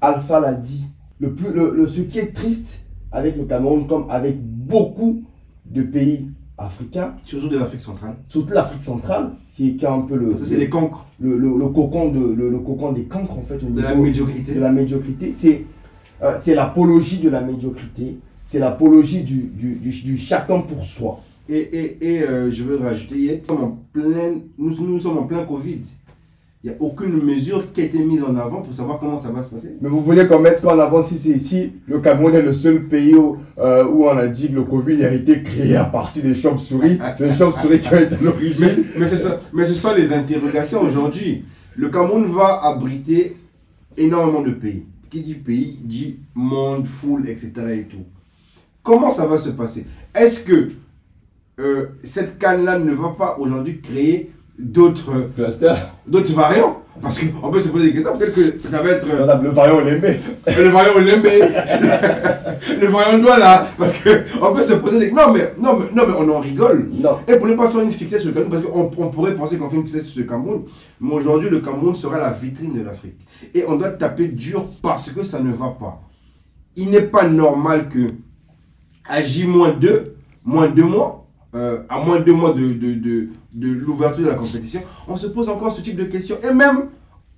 [0.00, 0.84] Alpha l'a dit,
[1.20, 1.48] le plus,
[1.88, 2.80] ce qui est triste
[3.12, 5.22] avec le Cameroun, comme avec beaucoup
[5.64, 8.16] de pays africain, Surtout de l'Afrique centrale.
[8.28, 11.68] surtout l'Afrique centrale, qui est un peu le, Ça, c'est les cancres le, le, le
[11.68, 14.54] cocon de, le, le cocon des cancres en fait au de la niveau médiocrité.
[14.54, 15.32] de la médiocrité.
[15.34, 15.64] C'est
[16.22, 21.20] euh, c'est l'apologie de la médiocrité, c'est l'apologie du, du, du, du chacun pour soi.
[21.48, 25.24] Et, et, et euh, je veux rajouter, nous sommes en plein, nous, nous sommes en
[25.24, 25.80] plein Covid.
[26.64, 29.30] Il n'y a aucune mesure qui a été mise en avant pour savoir comment ça
[29.30, 29.76] va se passer.
[29.80, 32.84] Mais vous voulez qu'on mette en avant si c'est ici, le Cameroun est le seul
[32.84, 36.22] pays où, euh, où on a dit que le Covid a été créé à partir
[36.22, 36.98] des chauves-souris.
[37.16, 38.84] C'est les chauves-souris qui ont été à Mais, l'origine.
[38.96, 39.06] mais,
[39.52, 41.44] mais ce sont les interrogations aujourd'hui.
[41.74, 43.36] Le Cameroun va abriter
[43.96, 44.86] énormément de pays.
[45.10, 47.52] Qui dit pays dit monde, foule, etc.
[47.74, 48.04] et tout.
[48.84, 49.84] Comment ça va se passer?
[50.14, 50.68] Est-ce que
[51.58, 55.30] euh, cette canne-là ne va pas aujourd'hui créer d'autres
[56.06, 58.16] d'autres variants Parce qu'on peut se poser des questions.
[58.16, 60.04] Peut-être que ça va être le variant Olympe.
[60.46, 61.24] le variant Olembe,
[62.80, 63.66] le, variant Douala.
[63.78, 66.90] Parce qu'on peut se poser des non mais, non, mais, non, mais on en rigole.
[66.92, 67.18] Non.
[67.26, 69.56] Et pour ne pas faire une fixette sur le Cameroun, parce qu'on on pourrait penser
[69.56, 70.62] qu'on fait une fixette sur le Cameroun,
[71.00, 73.26] mais aujourd'hui le Cameroun sera la vitrine de l'Afrique.
[73.54, 76.02] Et on doit taper dur parce que ça ne va pas.
[76.76, 78.06] Il n'est pas normal que
[79.08, 80.04] à J-2,
[80.44, 81.21] moins deux mois,
[81.54, 85.26] euh, à moins deux mois de, de, de, de l'ouverture de la compétition, on se
[85.26, 86.36] pose encore ce type de questions.
[86.42, 86.88] Et même,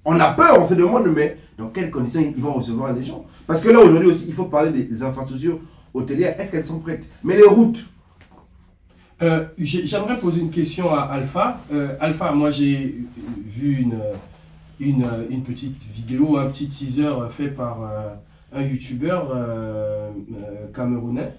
[0.05, 3.25] on a peur, on se demande, mais dans quelles conditions ils vont recevoir les gens?
[3.47, 5.59] Parce que là, aujourd'hui aussi, il faut parler des infrastructures
[5.93, 6.35] hôtelières.
[6.41, 7.09] Est-ce qu'elles sont prêtes?
[7.23, 7.85] Mais les routes,
[9.23, 11.61] Euh, j'ai- J'aimerais poser une question à Alpha.
[11.73, 12.97] Euh, Alpha, moi j'ai
[13.47, 13.99] vu une,
[14.81, 17.79] une, une petite vidéo, un petit teaser fait par
[18.53, 19.33] un youtubeur
[20.75, 21.33] camerounais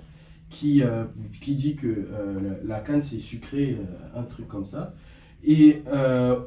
[0.55, 1.03] qui, euh,
[1.41, 4.93] qui dit que euh, la, canne c'est sucré, euh, un truc comme ça.
[5.47, 5.83] Et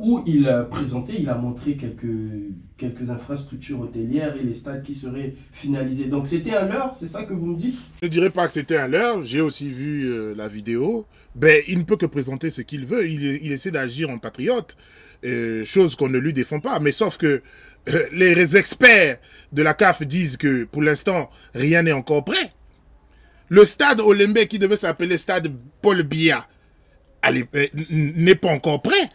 [0.01, 2.17] où il a présenté, il a montré quelques,
[2.77, 6.07] quelques infrastructures hôtelières et les stades qui seraient finalisés.
[6.07, 7.77] Donc c'était un leurre, c'est ça que vous me dites?
[8.03, 11.07] Je ne dirais pas que c'était un leurre, j'ai aussi vu la vidéo.
[11.37, 14.77] Ben, il ne peut que présenter ce qu'il veut, il, essaie d'agir en patriote,
[15.65, 16.81] chose qu'on ne lui défend pas.
[16.81, 17.41] Mais sauf que
[18.13, 19.19] les experts
[19.53, 22.53] de la CAF disent que pour l'instant, rien n'est encore prêt.
[23.49, 26.47] Le stade Olembe qui devait s'appeler stade Paul Biya
[27.27, 29.11] euh, n'est pas encore prêt.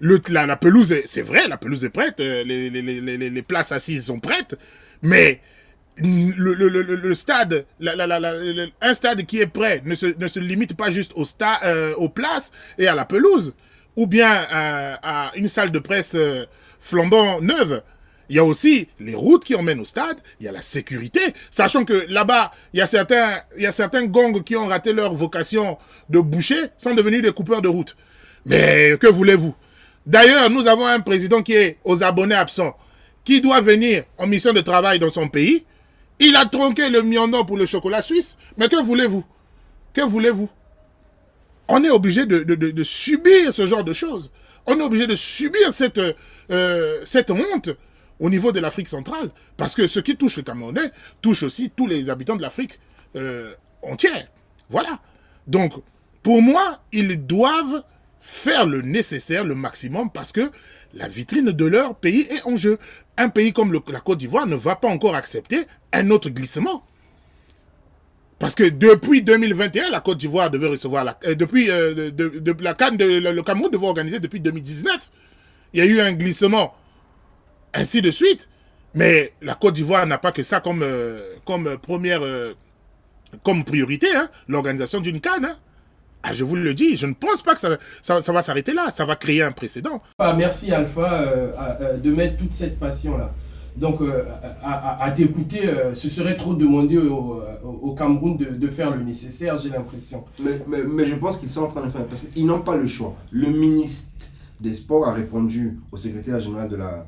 [0.00, 4.56] La, pelouse, est- c'est vrai, la pelouse est prête, euh, les, places assises sont prêtes,
[5.02, 5.40] mais
[5.96, 7.66] le, stade,
[8.80, 11.14] un stade qui est prêt ne se, limite pas juste
[11.64, 13.56] euh, aux places et à la pelouse,
[13.96, 16.16] ou bien à, une salle de presse
[16.78, 17.82] flambant neuve.
[18.28, 21.20] Il y a aussi les routes qui emmènent au stade, il y a la sécurité,
[21.50, 24.92] sachant que là-bas, il y a certains, il y a certains gongs qui ont raté
[24.92, 25.78] leur vocation
[26.10, 27.96] de boucher, sont devenus des coupeurs de route.
[28.44, 29.54] Mais que voulez-vous?
[30.06, 32.76] D'ailleurs, nous avons un président qui est aux abonnés absents,
[33.24, 35.64] qui doit venir en mission de travail dans son pays.
[36.18, 38.36] Il a tronqué le million pour le chocolat suisse.
[38.56, 39.24] Mais que voulez-vous?
[39.92, 40.48] Que voulez-vous?
[41.68, 44.32] On est obligé de subir ce genre de choses.
[44.70, 46.00] On est obligé de subir cette,
[46.50, 47.70] euh, cette honte
[48.20, 49.30] au niveau de l'Afrique centrale.
[49.56, 52.78] Parce que ce qui touche le Camerounais touche aussi tous les habitants de l'Afrique
[53.16, 53.52] euh,
[53.82, 54.28] entière.
[54.70, 55.00] Voilà.
[55.46, 55.72] Donc,
[56.22, 57.82] pour moi, ils doivent
[58.20, 60.50] faire le nécessaire, le maximum, parce que
[60.94, 62.78] la vitrine de leur pays est en jeu.
[63.16, 66.84] Un pays comme la Côte d'Ivoire ne va pas encore accepter un autre glissement.
[68.38, 73.42] Parce que depuis 2021, la Côte d'Ivoire devait recevoir la, euh, depuis euh, de, le
[73.42, 75.10] Cameroun devait organiser depuis 2019.
[75.72, 76.74] Il y a eu un glissement,
[77.74, 78.48] ainsi de suite.
[78.94, 82.54] Mais la Côte d'Ivoire n'a pas que ça comme, euh, comme première, euh,
[83.44, 85.44] comme priorité, hein, l'organisation d'une Cannes.
[85.44, 85.56] hein.
[86.22, 88.72] Ah, je vous le dis, je ne pense pas que ça, ça, ça va s'arrêter
[88.74, 88.90] là.
[88.90, 90.02] Ça va créer un précédent.
[90.18, 93.32] Ah, merci Alpha euh, de mettre toute cette passion-là.
[93.76, 94.24] Donc, euh,
[94.64, 98.66] à, à- à t'écouter, euh, ce serait trop demander au, au- au Cameroun de, de
[98.68, 100.24] faire le nécessaire, j'ai l'impression.
[100.40, 102.76] Mais, mais, mais je pense qu'ils sont en train de faire, parce qu'ils n'ont pas
[102.76, 103.14] le choix.
[103.30, 104.26] Le ministre
[104.60, 107.06] des Sports a répondu au secrétaire général de la,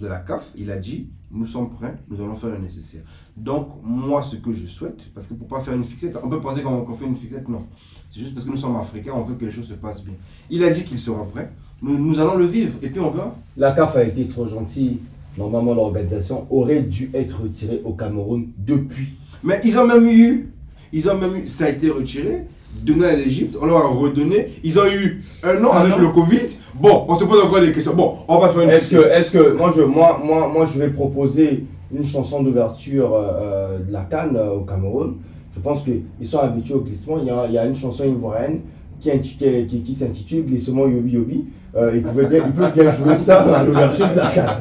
[0.00, 3.02] de la CAF, il a dit, nous sommes prêts, nous allons faire le nécessaire.
[3.36, 6.40] Donc, moi, ce que je souhaite, parce que pour pas faire une fixette, on peut
[6.40, 7.66] penser qu'on fait une fixette, non.
[8.10, 10.14] C'est juste parce que nous sommes africains, on veut que les choses se passent bien.
[10.48, 13.36] Il a dit qu'il sera prêt, nous, nous allons le vivre, et puis on verra.
[13.56, 14.98] La CAF a été trop gentille.
[15.38, 19.14] Normalement, l'organisation aurait dû être retirée au Cameroun depuis.
[19.44, 20.52] Mais ils ont même eu,
[20.92, 22.46] ils ont même eu, ça a été retiré,
[22.82, 26.48] donné à l'Égypte, on leur a redonné, ils ont eu un an avec le Covid.
[26.74, 27.94] Bon, on se pose encore des questions.
[27.94, 30.78] Bon, on va faire une Est-ce que, est-ce que moi, je, moi, moi, moi, je
[30.78, 35.16] vais proposer une chanson d'ouverture euh, euh, de la Cannes euh, au Cameroun.
[35.54, 37.18] Je pense qu'ils sont habitués au glissement.
[37.20, 38.60] Il y a, il y a une chanson ivoirienne
[39.00, 41.44] qui, qui, qui- qui s'intitule Glissement Yobi Yobi.
[41.76, 44.56] Euh, ils, pouvaient bien, ils peuvent bien jouer ça à l'ouverture de la Cannes.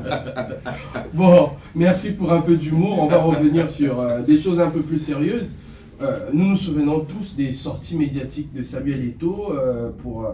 [1.14, 2.98] Bon, merci pour un peu d'humour.
[3.02, 5.54] On va revenir sur euh, des choses un peu plus sérieuses.
[6.02, 10.30] euh, nous nous souvenons tous des sorties médiatiques de Samuel Eto'o euh, pour, euh,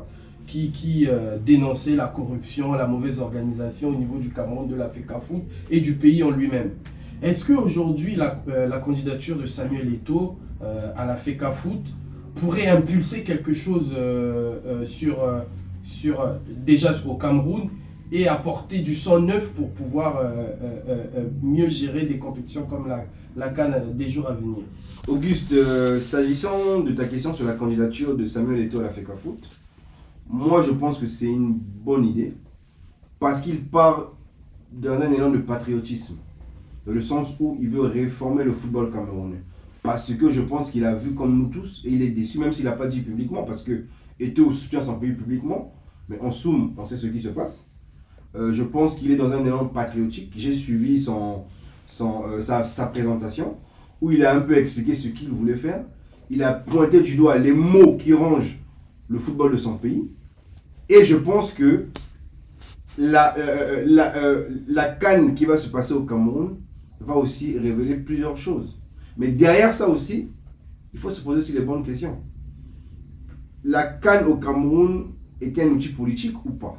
[0.46, 4.90] qui, qui euh, dénonçait la corruption, la mauvaise organisation au niveau du Cameroun, de la
[4.90, 6.72] FECAFOOT et du pays en lui-même.
[7.22, 11.82] Est-ce qu'aujourd'hui, la, euh, la candidature de Samuel Eto'o euh, à la FECAFOOT
[12.36, 15.18] pourrait impulser quelque chose euh, sur,
[15.84, 17.70] sur, déjà au Cameroun
[18.12, 20.22] et apporter du sang neuf pour pouvoir
[21.42, 23.06] mieux gérer des compétitions comme la,
[23.36, 24.58] la Cannes des jours à venir?
[25.08, 25.56] Auguste,
[26.00, 29.40] s'agissant de ta question sur la candidature de Samuel Eto'o à la FECAFOOT,
[30.28, 32.34] moi je pense que c'est une bonne idée
[33.20, 34.14] parce qu'il part
[34.72, 36.16] dans un élan de patriotisme,
[36.86, 39.42] dans le sens où il veut réformer le football camerounais.
[39.84, 42.54] Parce que je pense qu'il a vu comme nous tous et il est déçu, même
[42.54, 43.86] s'il n'a pas dit publiquement, parce que
[44.20, 45.74] Eto'o soutient son pays publiquement,
[46.10, 47.68] mais en somme, on sait ce qui se passe.
[48.36, 50.34] Euh, je pense qu'il est dans un élan patriotique.
[50.36, 51.44] J'ai suivi son,
[51.88, 53.56] son, euh, sa, sa présentation
[54.02, 55.86] où il a un peu expliqué ce qu'il voulait faire.
[56.30, 58.60] Il a pointé du doigt les mots qui rangent
[59.08, 60.10] le football de son pays.
[60.90, 61.88] Et je pense que
[62.98, 66.58] la, euh, la, euh, la canne qui va se passer au Cameroun
[67.00, 68.80] va aussi révéler plusieurs choses.
[69.18, 70.30] Mais derrière ça aussi,
[70.94, 72.18] il faut se poser aussi les bonnes questions.
[73.64, 75.08] La canne au Cameroun
[75.42, 76.78] est un outil politique ou pas?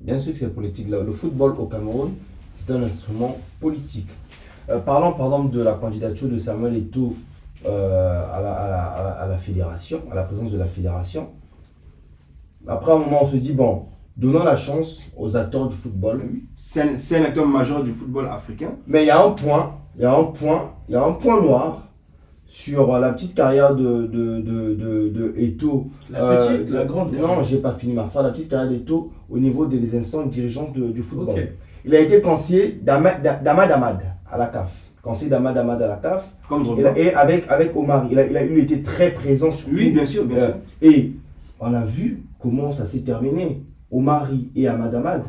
[0.00, 0.88] Bien sûr que c'est politique.
[0.88, 2.12] Le football au Cameroun,
[2.54, 4.08] c'est un instrument politique.
[4.68, 7.16] Euh, parlons par exemple de la candidature de Samuel Eto'o
[7.64, 11.30] euh, à, à la fédération, à la présence de la fédération.
[12.66, 13.82] Après un moment, on se dit, bon,
[14.16, 16.22] donnons la chance aux acteurs du football.
[16.56, 16.82] C'est
[17.16, 18.72] un, acteur majeur du football africain.
[18.86, 21.12] Mais il y a un point, il y a un point, il y a un
[21.12, 21.88] point noir
[22.46, 25.88] sur euh, la petite carrière de, de, de, de, de Eto'o.
[26.10, 28.24] La Euh, petite, la grande Non, j'ai pas fini ma phrase.
[28.24, 31.30] La petite carrière d'Eto au niveau des instances dirigeantes de- du football.
[31.30, 31.48] Ok.
[31.84, 34.72] Il a été conseiller d'Amad Amad à la CAF.
[35.02, 36.34] Conseiller d'Amad Amad à la CAF.
[36.48, 39.90] Comme Et, avec, avec Omar, il a, il a il était très présent sur Oui,
[39.90, 40.54] bien sûr, bien sûr.
[40.82, 41.12] Et
[41.58, 43.62] on a vu comment ça s'est terminé.
[43.90, 45.22] Omari et Amad Amad.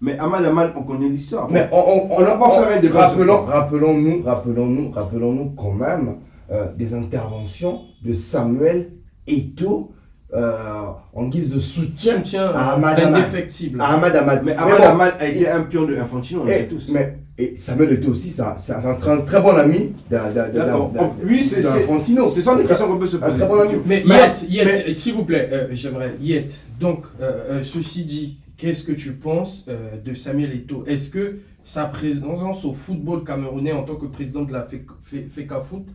[0.00, 1.48] Mais Amal Amal, on connaît l'histoire.
[1.50, 6.16] Mais on, on, On va pas faire un débat rappelons, rappelons-nous, rappelons-nous, rappelons-nous quand même
[6.50, 8.90] euh, des interventions de Samuel
[9.26, 9.92] Eto'o
[10.34, 13.14] euh, en guise de soutien, Soutien à Ahmad Ahmad.
[13.14, 13.80] indéfectible.
[13.80, 14.42] à Ahmad Ahmad.
[14.44, 16.90] Mais Mais Amal bon, Amal a été un pion de Infantino, on le sait tous.
[16.92, 20.90] mais et Samuel Eto'o aussi, c'est un, c'est un- c'est un très bon ami D'accord.
[20.90, 22.26] d'un- Oh, Oui, c'est- c'est- d'Infantino.
[22.28, 23.38] Ce sont des questions qu'on peut se Un poser.
[23.38, 23.74] très bon ami.
[23.86, 28.38] Mais Yet, Yet, mais- s'il vous plaît, euh, j'aimerais, Yet, donc, euh, euh, ceci dit,
[28.56, 30.84] qu'est-ce que tu penses euh, de Samuel Eto'o?
[30.86, 34.66] Est-ce que sa présence au football camerounais en tant que président de la
[35.00, 35.86] FECAFOOT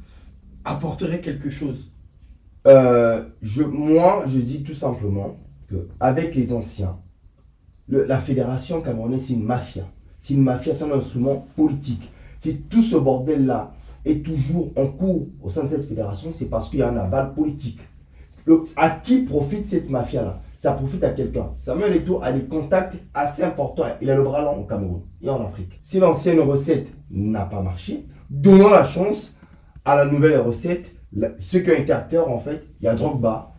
[0.66, 1.92] apporterait quelque chose?
[2.66, 5.38] Euh, je, moi, je dis tout simplement
[5.70, 6.98] que avec les anciens,
[7.88, 9.86] le- la fédération camerounaise, c'est une mafia.
[10.20, 12.12] C'est une mafia, c'est un instrument politique.
[12.40, 13.74] Si tout ce bordel-là
[14.06, 16.98] est toujours en cours au sein de cette fédération, c'est parce qu'il y a un
[16.98, 17.80] aval politique.
[18.76, 20.42] À qui profite cette mafia-là?
[20.58, 21.52] Ça profite à quelqu'un.
[21.56, 23.86] Samuel Eto'o a des contacts assez importants.
[24.02, 25.78] Il a le bras long au Cameroun et en Afrique.
[25.82, 29.36] Si l'ancienne recette n'a pas marché, donnons la chance
[29.86, 30.96] à la nouvelle recette.
[31.38, 33.52] Ceux qui ont été acteurs, en fait, il y a Drogba,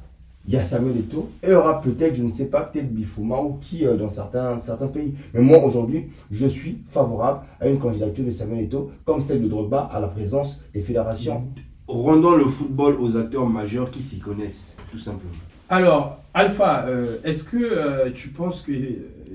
[0.49, 2.91] il y a Samuel Eto'o, et il y aura peut-être, je ne sais pas, peut-être
[2.91, 5.15] Bifouma ou qui euh, dans certains, certains pays.
[5.35, 9.49] Mais moi, aujourd'hui, je suis favorable à une candidature de Samuel Eto'o, comme celle de
[9.49, 11.45] Drogba, à la présence des fédérations.
[11.87, 15.33] Rendons le football aux acteurs majeurs qui s'y connaissent, tout simplement.
[15.69, 18.73] Alors, Alpha, euh, est-ce que euh, tu penses que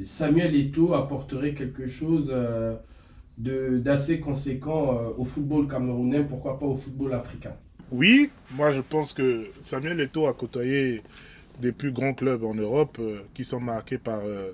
[0.03, 2.73] Samuel Eto'o apporterait quelque chose euh,
[3.37, 7.53] de- d'assez conséquent euh, au football camerounais, pourquoi pas au football africain?
[7.93, 11.03] Oui, moi je pense que Samuel Eto'o a côtoyé
[11.61, 14.51] des plus grands clubs en Europe euh, qui sont marqués par euh,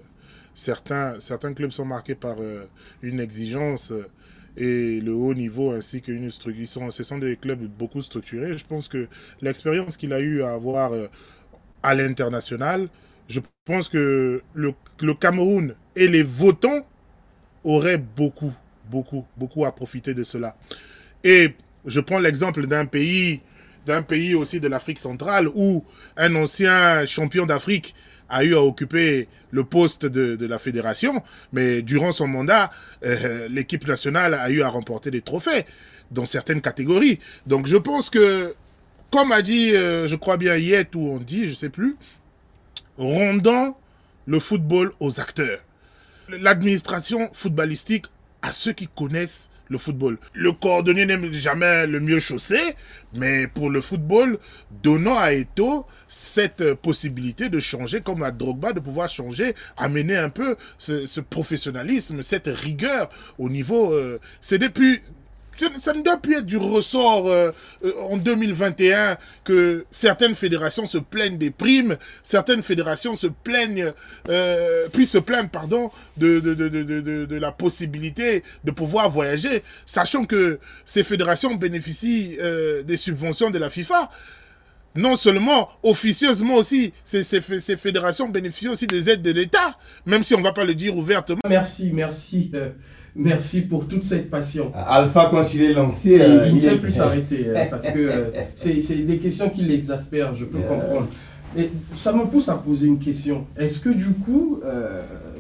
[0.56, 2.66] certains certains clubs sont marqués par euh,
[3.04, 3.94] une exigence
[4.58, 6.94] et le haut niveau ainsi qu'une structure.
[6.94, 8.58] Ce sont des clubs beaucoup structurés.
[8.58, 9.08] Je pense que
[9.42, 10.92] l'expérience qu'il a eu à avoir
[11.84, 12.90] à l'international,
[13.30, 16.86] je pense que le, le Cameroun et les votants
[17.64, 18.54] auraient beaucoup,
[18.90, 20.56] beaucoup, beaucoup à profiter de cela.
[21.24, 23.42] Et je prends l'exemple d'un pays,
[23.86, 25.84] d'un pays aussi de l'Afrique centrale où
[26.18, 27.96] un ancien champion d'Afrique
[28.30, 32.70] a eu à occuper le poste de, la fédération, mais durant son mandat,
[33.04, 35.66] euh, l'équipe nationale a eu à remporter des trophées
[36.12, 37.20] dans certaines catégories.
[37.48, 38.54] Donc je pense que,
[39.12, 41.96] comme a dit, euh, je crois bien Yet ou on dit, je sais plus,
[42.98, 43.76] rendons
[44.28, 45.60] le football aux acteurs.
[46.30, 48.06] L'administration footballistique
[48.44, 50.18] à ceux qui connaissent le football.
[50.34, 52.60] Le coordonné n'est jamais le mieux chaussé,
[53.14, 54.38] mais pour le football,
[54.84, 60.18] donnons à Eto cette euh, possibilité de changer, comme à Drogba, de pouvoir changer, amener
[60.18, 63.94] un peu ce, ce professionnalisme, cette rigueur au niveau.
[63.94, 65.00] euh, c'est depuis.
[65.78, 67.52] Ça ne doit plus être du ressort euh,
[67.84, 73.94] euh, en 2021 que certaines fédérations se plaignent des primes, certaines fédérations se plaignent,
[74.30, 76.70] euh, puis se plaignent, pardon, de, de, de,
[77.26, 82.38] de, la possibilité de pouvoir voyager, sachant que ces fédérations bénéficient
[82.84, 84.10] des subventions de la FIFA
[84.96, 90.24] non seulement officieusement aussi, ces, ces, ces, fédérations bénéficient aussi des aides de l'État, même
[90.24, 91.42] si on ne va pas le dire ouvertement.
[91.48, 92.52] Merci, merci.
[93.16, 94.72] Merci pour toute cette passion.
[94.74, 98.30] Alpha, quand il est lancé, il euh, ne sait plus s'arrêter euh, parce que euh,
[98.54, 101.08] c'est des questions qui l'exaspèrent, je peux comprendre.
[101.58, 103.46] Et ça me pousse à poser une question.
[103.58, 104.62] Est-ce que du coup,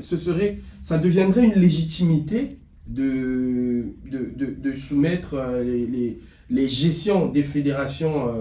[0.02, 7.44] ce serait, ça deviendrait une légitimité de, de, de, soumettre les, les, les, gestions des
[7.44, 8.34] fédérations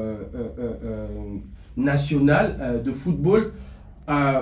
[1.76, 3.52] nationales de football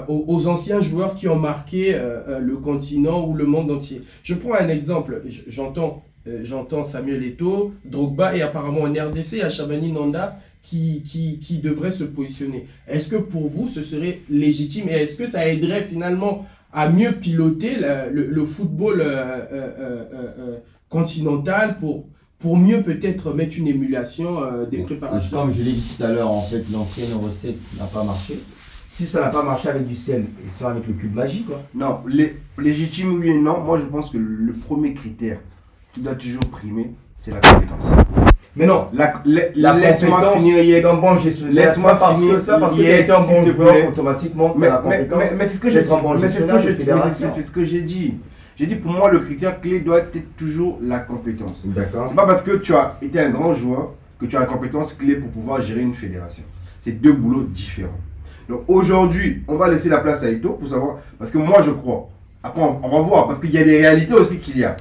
[0.09, 4.03] aux, anciens joueurs qui ont marqué euh, euh, le continent ou le monde entier.
[4.23, 9.39] Je prends un exemple, j'entends euh, j'entends Samuel Eto'o, Drogba et apparemment en RDC, il
[9.39, 12.67] y a Chabani Nanda qui, qui, qui devrait se positionner.
[12.89, 17.13] Est-ce que pour vous ce serait légitime et est-ce que ça aiderait finalement à mieux
[17.13, 17.77] piloter
[18.13, 19.05] le, le, football
[20.89, 22.07] continental pour,
[22.41, 25.39] pour mieux peut-être mettre une émulation des préparations?
[25.39, 28.41] Comme je l'ai dit tout à l'heure, en fait, l'ancienne recette n'a pas marché
[28.97, 31.61] si ça n'a pas marché avec du sel, et ça avec le cube magique quoi.
[31.75, 33.61] Non, les, légitime oui et non.
[33.63, 35.37] Moi, je pense que le premier critère
[35.93, 37.85] qui doit toujours primer, c'est la compétence.
[38.57, 41.15] Mais non, la, laisse-moi finir bon
[41.51, 44.55] Laisse-moi parce que c'est parce que tu un bon joueur automatiquement.
[44.57, 45.91] Mais, mais, mais, mais c'est ce que j'ai dit.
[47.35, 48.15] C'est ce que j'ai dit.
[48.57, 51.67] J'ai dit pour moi le critère clé doit être toujours la compétence.
[51.67, 52.07] D'accord.
[52.09, 54.95] C'est pas parce que tu as été un grand joueur que tu as la compétence
[54.95, 56.45] clé pour pouvoir gérer une fédération.
[56.79, 58.01] C'est deux boulots différents.
[58.49, 61.71] Donc aujourd'hui, on va laisser la place à Ito pour savoir, parce que moi je
[61.71, 62.09] crois.
[62.43, 64.77] Après, on, va voir, parce qu'il y a des réalités aussi qu'il y a.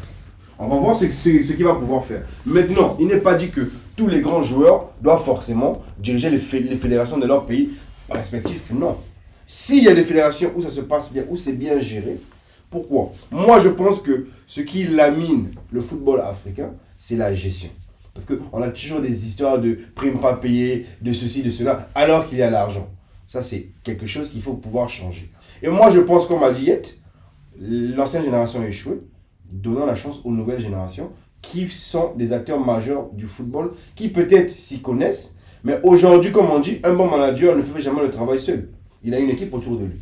[0.60, 2.22] On va voir ce, ce, ce qu'il va pouvoir faire.
[2.46, 6.76] Maintenant, il n'est pas dit que tous les grands joueurs doivent forcément diriger les, les
[6.76, 7.72] fédérations de leur pays
[8.10, 8.72] respectif.
[8.72, 8.98] Non.
[9.48, 12.20] S'il y a des fédérations où ça se passe bien, où c'est bien géré,
[12.70, 13.12] pourquoi?
[13.32, 17.70] Moi, je pense que ce qui lamine le football africain, c'est la gestion.
[18.14, 22.26] Parce qu'on a toujours des histoires de primes pas payées, de ceci, de cela, alors
[22.26, 22.88] qu'il y a l'argent.
[23.28, 25.32] Ça, c'est quelque chose qu'il faut pouvoir changer.
[25.62, 26.72] Et moi, je pense, comme a dit
[27.60, 29.02] l'ancienne génération a échoué,
[29.52, 31.12] donnant la chance aux nouvelles générations
[31.42, 36.60] qui sont des acteurs majeurs du football, qui peut-être s'y connaissent, mais aujourd'hui, comme on
[36.60, 38.70] dit, un bon manager ne fait jamais le travail seul.
[39.04, 40.00] Il a une équipe autour de lui.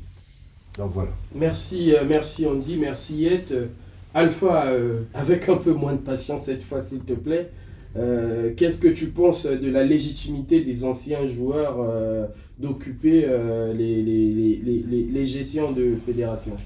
[0.78, 1.12] Donc voilà.
[1.36, 3.46] Merci, euh, merci Andy, merci Yet.
[3.52, 3.68] Euh,
[4.14, 7.50] Alpha, euh, avec un peu moins de patience cette fois, s'il te plaît.
[7.96, 12.26] Euh, qu'est-ce que tu penses de la légitimité des anciens joueurs euh,
[12.58, 16.58] d'occuper euh, les, les, les, les, gestions de fédération?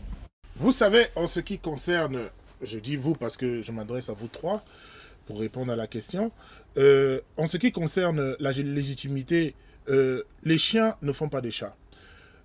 [0.58, 2.20] Vous savez, en ce qui concerne,
[2.62, 4.64] je dis vous parce que je m'adresse à vous trois
[5.26, 6.32] pour répondre à la question,
[6.78, 9.56] en ce qui concerne la légitimité,
[9.90, 11.76] les chiens ne font pas des chats.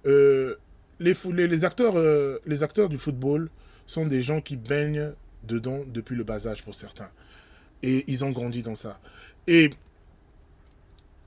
[0.04, 1.94] les, acteurs,
[2.44, 3.48] les acteurs du football
[3.86, 5.12] sont des gens qui baignent
[5.44, 7.10] dedans depuis le bas âge pour certains.
[7.82, 9.00] Et ils ont grandi dans ça.
[9.46, 9.70] Et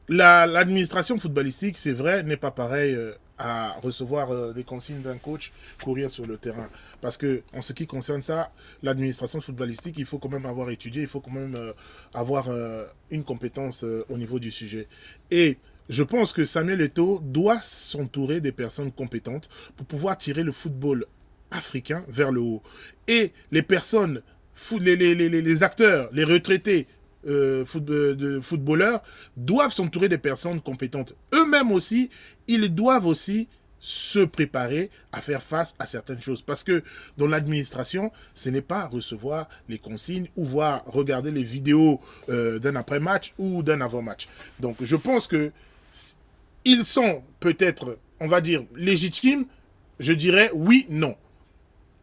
[0.07, 5.51] l'administration footballistique, c'est vrai, n'est pas pareil euh, à recevoir euh, des consignes d'un coach
[5.83, 6.69] courir sur le terrain.
[7.01, 8.51] Parce que en ce qui concerne ça,
[8.83, 11.73] l'administration footballistique, il faut quand même avoir étudié, il faut quand même euh,
[12.13, 12.49] avoir
[13.11, 14.87] une compétence au niveau du sujet.
[15.31, 15.57] Et
[15.89, 21.05] je pense que Samuel Eto'o doit s'entourer des personnes compétentes pour pouvoir tirer le football
[21.51, 22.63] africain vers le haut.
[23.07, 24.21] Et les personnes
[24.79, 26.87] les, acteurs, les retraités
[27.27, 29.01] euh, euh, de footballeurs
[29.35, 31.13] doivent s'entourer des personnes compétentes.
[31.33, 32.09] Eux-mêmes aussi,
[32.47, 33.47] ils doivent aussi
[33.79, 36.41] se préparer à faire face à certaines choses.
[36.41, 36.83] Parce que
[37.17, 42.75] dans l'administration, ce n'est pas recevoir les consignes ou voir regarder les vidéos euh, d'un
[42.75, 44.27] après-match ou d'un avant-match.
[44.59, 45.51] Donc je pense que
[46.63, 49.45] ils sont peut-être, on va dire, légitimes.
[49.99, 51.15] Je dirais oui, non.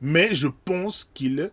[0.01, 1.51] Mais je pense qu'ils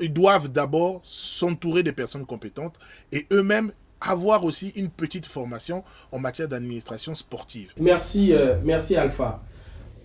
[0.00, 2.78] ils doivent d'abord s'entourer des personnes compétentes
[3.12, 7.72] et eux-mêmes avoir aussi une petite formation en matière d'administration sportive.
[7.78, 9.42] Merci, euh, merci Alpha.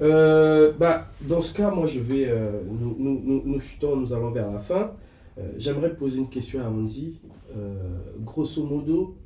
[0.01, 4.59] Euh, bah, dans ce cas, moi je vais, euh, nous, chutons, nous allons vers la
[4.59, 4.91] fin.
[5.57, 7.19] J'aimerais poser une question à Andy.
[8.19, 9.17] grosso modo,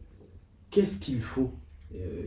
[0.72, 1.52] qu'est-ce qu'il faut?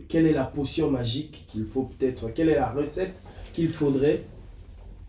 [0.09, 2.33] Quelle est la potion magique qu'il faut peut-être?
[2.33, 3.15] Quelle est la recette
[3.53, 4.25] qu'il faudrait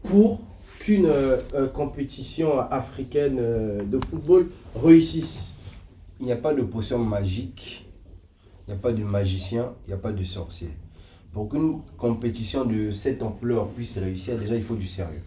[0.03, 0.41] pour
[0.83, 5.53] qu'une euh, euh, compétition africaine euh, de football réussisse
[6.19, 7.87] Il n'y a pas de potion magique,
[8.67, 10.71] il n'y a pas de magicien, il n'y a pas de sorcier.
[11.31, 15.23] Pour qu'une compétition de cette ampleur puisse réussir, déjà il faut du sérieux.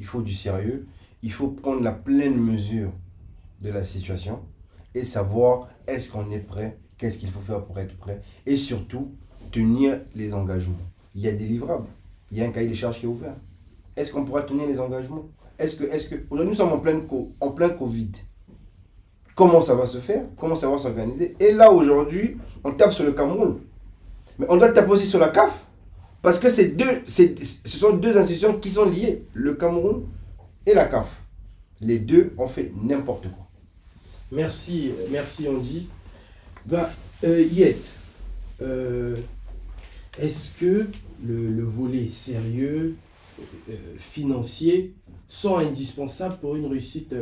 [0.00, 0.84] Il faut du sérieux,
[1.22, 2.90] il faut prendre la pleine mesure
[3.62, 4.40] de la situation.
[4.96, 9.14] et savoir est-ce qu'on est prêt, qu'est-ce qu'il faut faire pour être prêt, et surtout
[9.52, 10.88] tenir les engagements.
[11.14, 11.86] Il y a des livrables,
[12.32, 13.36] il y a un cahier de charges qui est ouvert.
[14.00, 15.28] Est-ce qu'on pourra tenir les engagements?
[15.58, 17.00] Est-ce que, est que, aujourd'hui nous sommes en plein,
[17.40, 18.10] en plein Covid.
[19.34, 20.22] Comment ça va se faire?
[20.38, 21.36] Comment ça va s'organiser?
[21.38, 23.60] Et là aujourd'hui, on tape sur le Cameroun.
[24.38, 25.66] Mais on doit taper aussi sur la CAF.
[26.22, 30.06] Parce que deux, ce sont deux institutions qui sont liées, le Cameroun
[30.64, 31.22] et la CAF.
[31.82, 33.46] Les deux ont fait n'importe quoi.
[34.32, 35.88] Merci, merci Andy.
[36.64, 36.90] Bah,
[37.22, 37.76] Yet,
[38.62, 39.16] euh,
[40.18, 40.86] est-ce que
[41.26, 42.96] le, volet sérieux,
[43.68, 44.94] euh, financier,
[45.28, 47.14] sont indispensables pour une réussite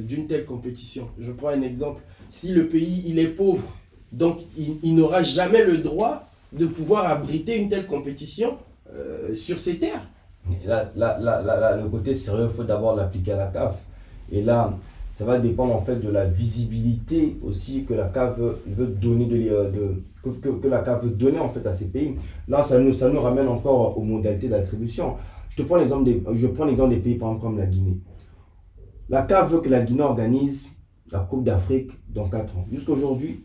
[0.00, 2.00] d'une telle compétition Je prends un exemple.
[2.30, 3.76] Si le pays il est pauvre,
[4.12, 8.56] donc il n'aura jamais le droit de pouvoir abriter une telle compétition
[8.94, 10.08] euh, sur ces terres.
[10.64, 13.76] Là, là, là, le côté sérieux, il faut d'abord l'appliquer à la CAF.
[14.32, 14.76] Et là,
[15.12, 19.36] ça va dépendre en fait de la visibilité aussi que la CAF veut, donner, de,
[19.48, 22.16] euh, de que, que, la CAF veut donner en fait à ces pays.
[22.48, 25.14] Là, ça nous, ça nous ramène encore aux modalités d'attribution.
[25.62, 27.98] Prends l'exemple des, je prends l'exemple des pays par exemple comme la Guinée.
[29.08, 30.68] La CAF veut que la Guinée organise
[31.10, 32.66] la Coupe d'Afrique dans 4 ans.
[32.70, 33.44] Jusqu'à aujourd'hui,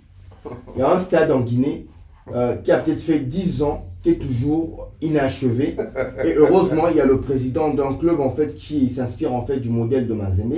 [0.75, 1.87] il y a un stade en Guinée
[2.33, 5.75] euh, qui a peut-être fait 10 ans, qui est toujours inachevé.
[6.23, 9.59] Et heureusement, il y a le président d'un club en fait qui s'inspire en fait
[9.59, 10.53] du modèle de Mazembe,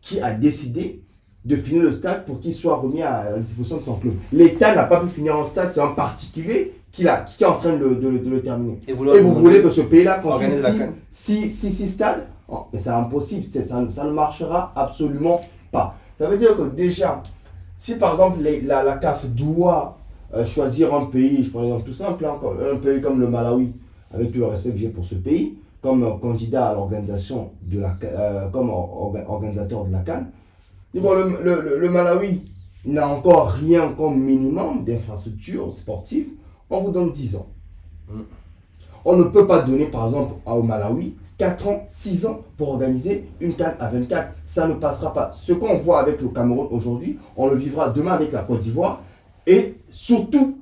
[0.00, 1.02] qui a décidé
[1.44, 4.14] de finir le stade pour qu'il soit remis à la disposition de son club.
[4.32, 7.56] L'État n'a pas pu finir un stade, c'est un particulier qui, a, qui est en
[7.56, 8.80] train de, de, le terminer.
[8.88, 10.66] Et vous, voulez que ce pays-là construise
[11.12, 15.40] 6 six, stades oh, C'est impossible, ça, ça ne marchera absolument
[15.70, 15.94] pas.
[16.16, 17.22] Ça veut dire que déjà,
[17.76, 19.98] si par exemple la, la CAF doit
[20.34, 22.36] euh, choisir un pays, je prends l'exemple tout simple, hein,
[22.74, 23.72] un pays comme le Malawi,
[24.12, 27.78] avec tout le respect que j'ai pour ce pays, comme euh, candidat à l'organisation de
[27.78, 30.30] la euh, comme organisateur de la Cannes.
[30.94, 32.50] Bon, le, le, Malawi
[32.86, 36.30] n'a encore rien comme minimum d'infrastructures sportives.
[36.70, 37.46] On vous donne 10 ans.
[39.04, 43.28] On ne peut pas donner, par exemple, au Malawi 4 ans, 6 ans pour organiser
[43.40, 44.32] une Cannes à 24.
[44.44, 45.30] Ça ne passera pas.
[45.32, 49.02] Ce qu'on voit avec le Cameroun aujourd'hui, on le vivra demain avec la Côte d'Ivoire
[49.46, 50.58] et surtout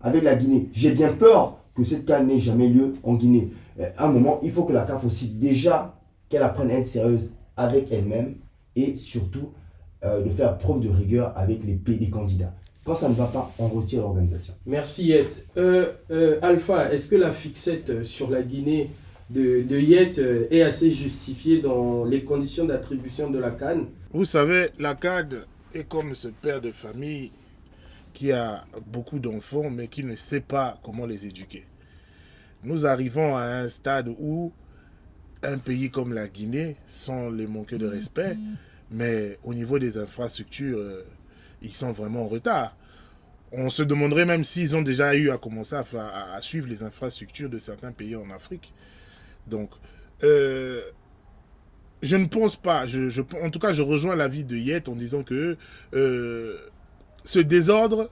[0.00, 0.68] avec la Guinée.
[0.72, 3.50] J'ai bien peur que cette CAN n'ait jamais lieu en Guinée.
[3.80, 5.94] Euh, à un moment, il faut que la CAF aussi déjà
[6.28, 8.34] qu'elle apprenne à être sérieuse avec elle-même
[8.76, 9.50] et surtout
[10.04, 12.52] euh, de faire preuve de rigueur avec les pays des candidats.
[12.84, 14.54] Quand ça ne va pas, on retire l'organisation.
[14.66, 15.46] Merci Yet.
[15.56, 15.92] Euh,
[16.42, 18.90] Alpha, est-ce que la fixette sur la Guinée
[19.28, 20.18] de, de Yet
[20.50, 25.88] est assez justifiée dans les conditions d'attribution de la Cannes Vous savez, la CAD est
[25.88, 27.30] comme ce père de famille
[28.12, 31.64] qui a beaucoup d'enfants, mais qui ne sait pas comment les éduquer.
[32.64, 34.52] Nous arrivons à un stade où
[35.42, 38.36] un pays comme la Guinée, sans les manquer de respect,
[38.90, 41.04] mais au niveau des infrastructures, euh,
[41.62, 42.76] ils sont vraiment en retard.
[43.52, 47.58] On se demanderait même s'ils ont déjà eu à commencer à, suivre les infrastructures de
[47.58, 48.72] certains pays en Afrique.
[49.46, 49.70] Donc,
[50.22, 50.82] euh,
[52.02, 52.84] je ne pense pas,
[53.42, 55.56] en tout cas, je rejoins l'avis de Yet en disant que
[55.94, 56.58] euh,
[57.24, 58.10] ce désordre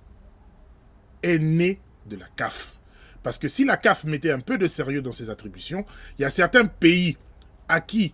[1.23, 2.79] est né de la CAF.
[3.23, 5.85] Parce que si la CAF mettait un peu de sérieux dans ses attributions,
[6.19, 7.17] il y a certains pays
[7.69, 8.13] à qui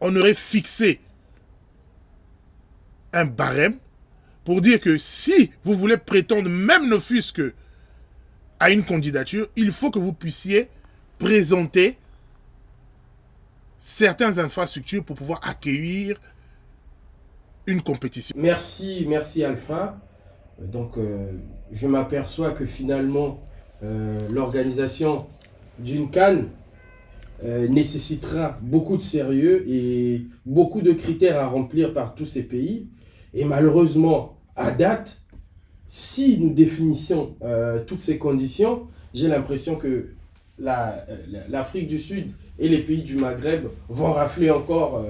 [0.00, 1.00] on aurait fixé
[3.12, 3.78] un barème
[4.46, 7.52] pour dire que si vous voulez prétendre, même ne fût-ce que
[8.60, 10.68] à une candidature, il faut que vous puissiez
[11.18, 11.98] présenter
[13.80, 16.20] certaines infrastructures pour pouvoir accueillir
[17.66, 18.36] une compétition.
[18.38, 19.98] Merci, merci Alpha.
[20.60, 21.32] Donc, euh,
[21.72, 23.40] je m'aperçois que finalement,
[23.82, 25.26] euh, l'organisation
[25.80, 26.50] d'une canne
[27.42, 32.86] euh, nécessitera beaucoup de sérieux et beaucoup de critères à remplir par tous ces pays.
[33.34, 35.20] Et malheureusement, à date,
[35.88, 37.36] si nous définissions
[37.86, 40.08] toutes ces conditions, j'ai l'impression que
[40.58, 45.04] l'Afrique du Sud et les pays du Maghreb vont rafler encore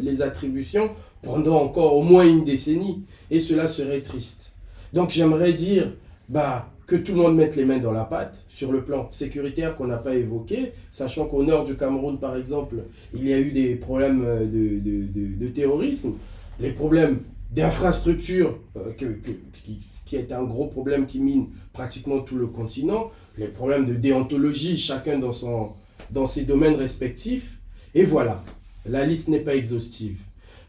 [0.00, 0.90] les attributions
[1.22, 3.04] pendant encore au moins une décennie.
[3.30, 4.52] Et cela serait triste.
[4.92, 5.92] Donc j'aimerais dire
[6.28, 9.74] bah, que tout le monde mette les mains dans la pâte sur le plan sécuritaire
[9.76, 12.76] qu'on n'a pas évoqué, sachant qu'au nord du Cameroun, par exemple,
[13.14, 16.12] il y a eu des problèmes de, de, de, terrorisme,
[16.60, 17.20] les problèmes
[17.52, 23.48] d'infrastructure, euh, qui, qui est un gros problème qui mine pratiquement tout le continent, les
[23.48, 25.70] problèmes de déontologie, chacun dans, son,
[26.10, 27.58] dans ses domaines respectifs.
[27.94, 28.42] Et voilà,
[28.86, 30.18] la liste n'est pas exhaustive.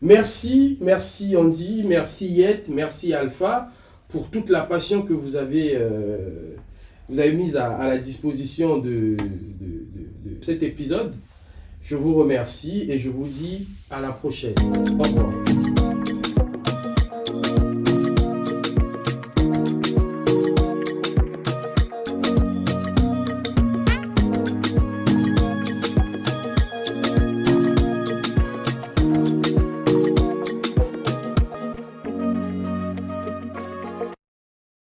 [0.02, 3.70] Merci, merci Andy, merci Yet, merci Alpha
[4.10, 6.56] pour toute la passion que vous avez, euh,
[7.08, 11.16] vous avez mise à, la disposition de, de cet épisode.
[11.82, 14.56] Je vous remercie et je vous dis à la prochaine.
[15.00, 15.73] Au revoir.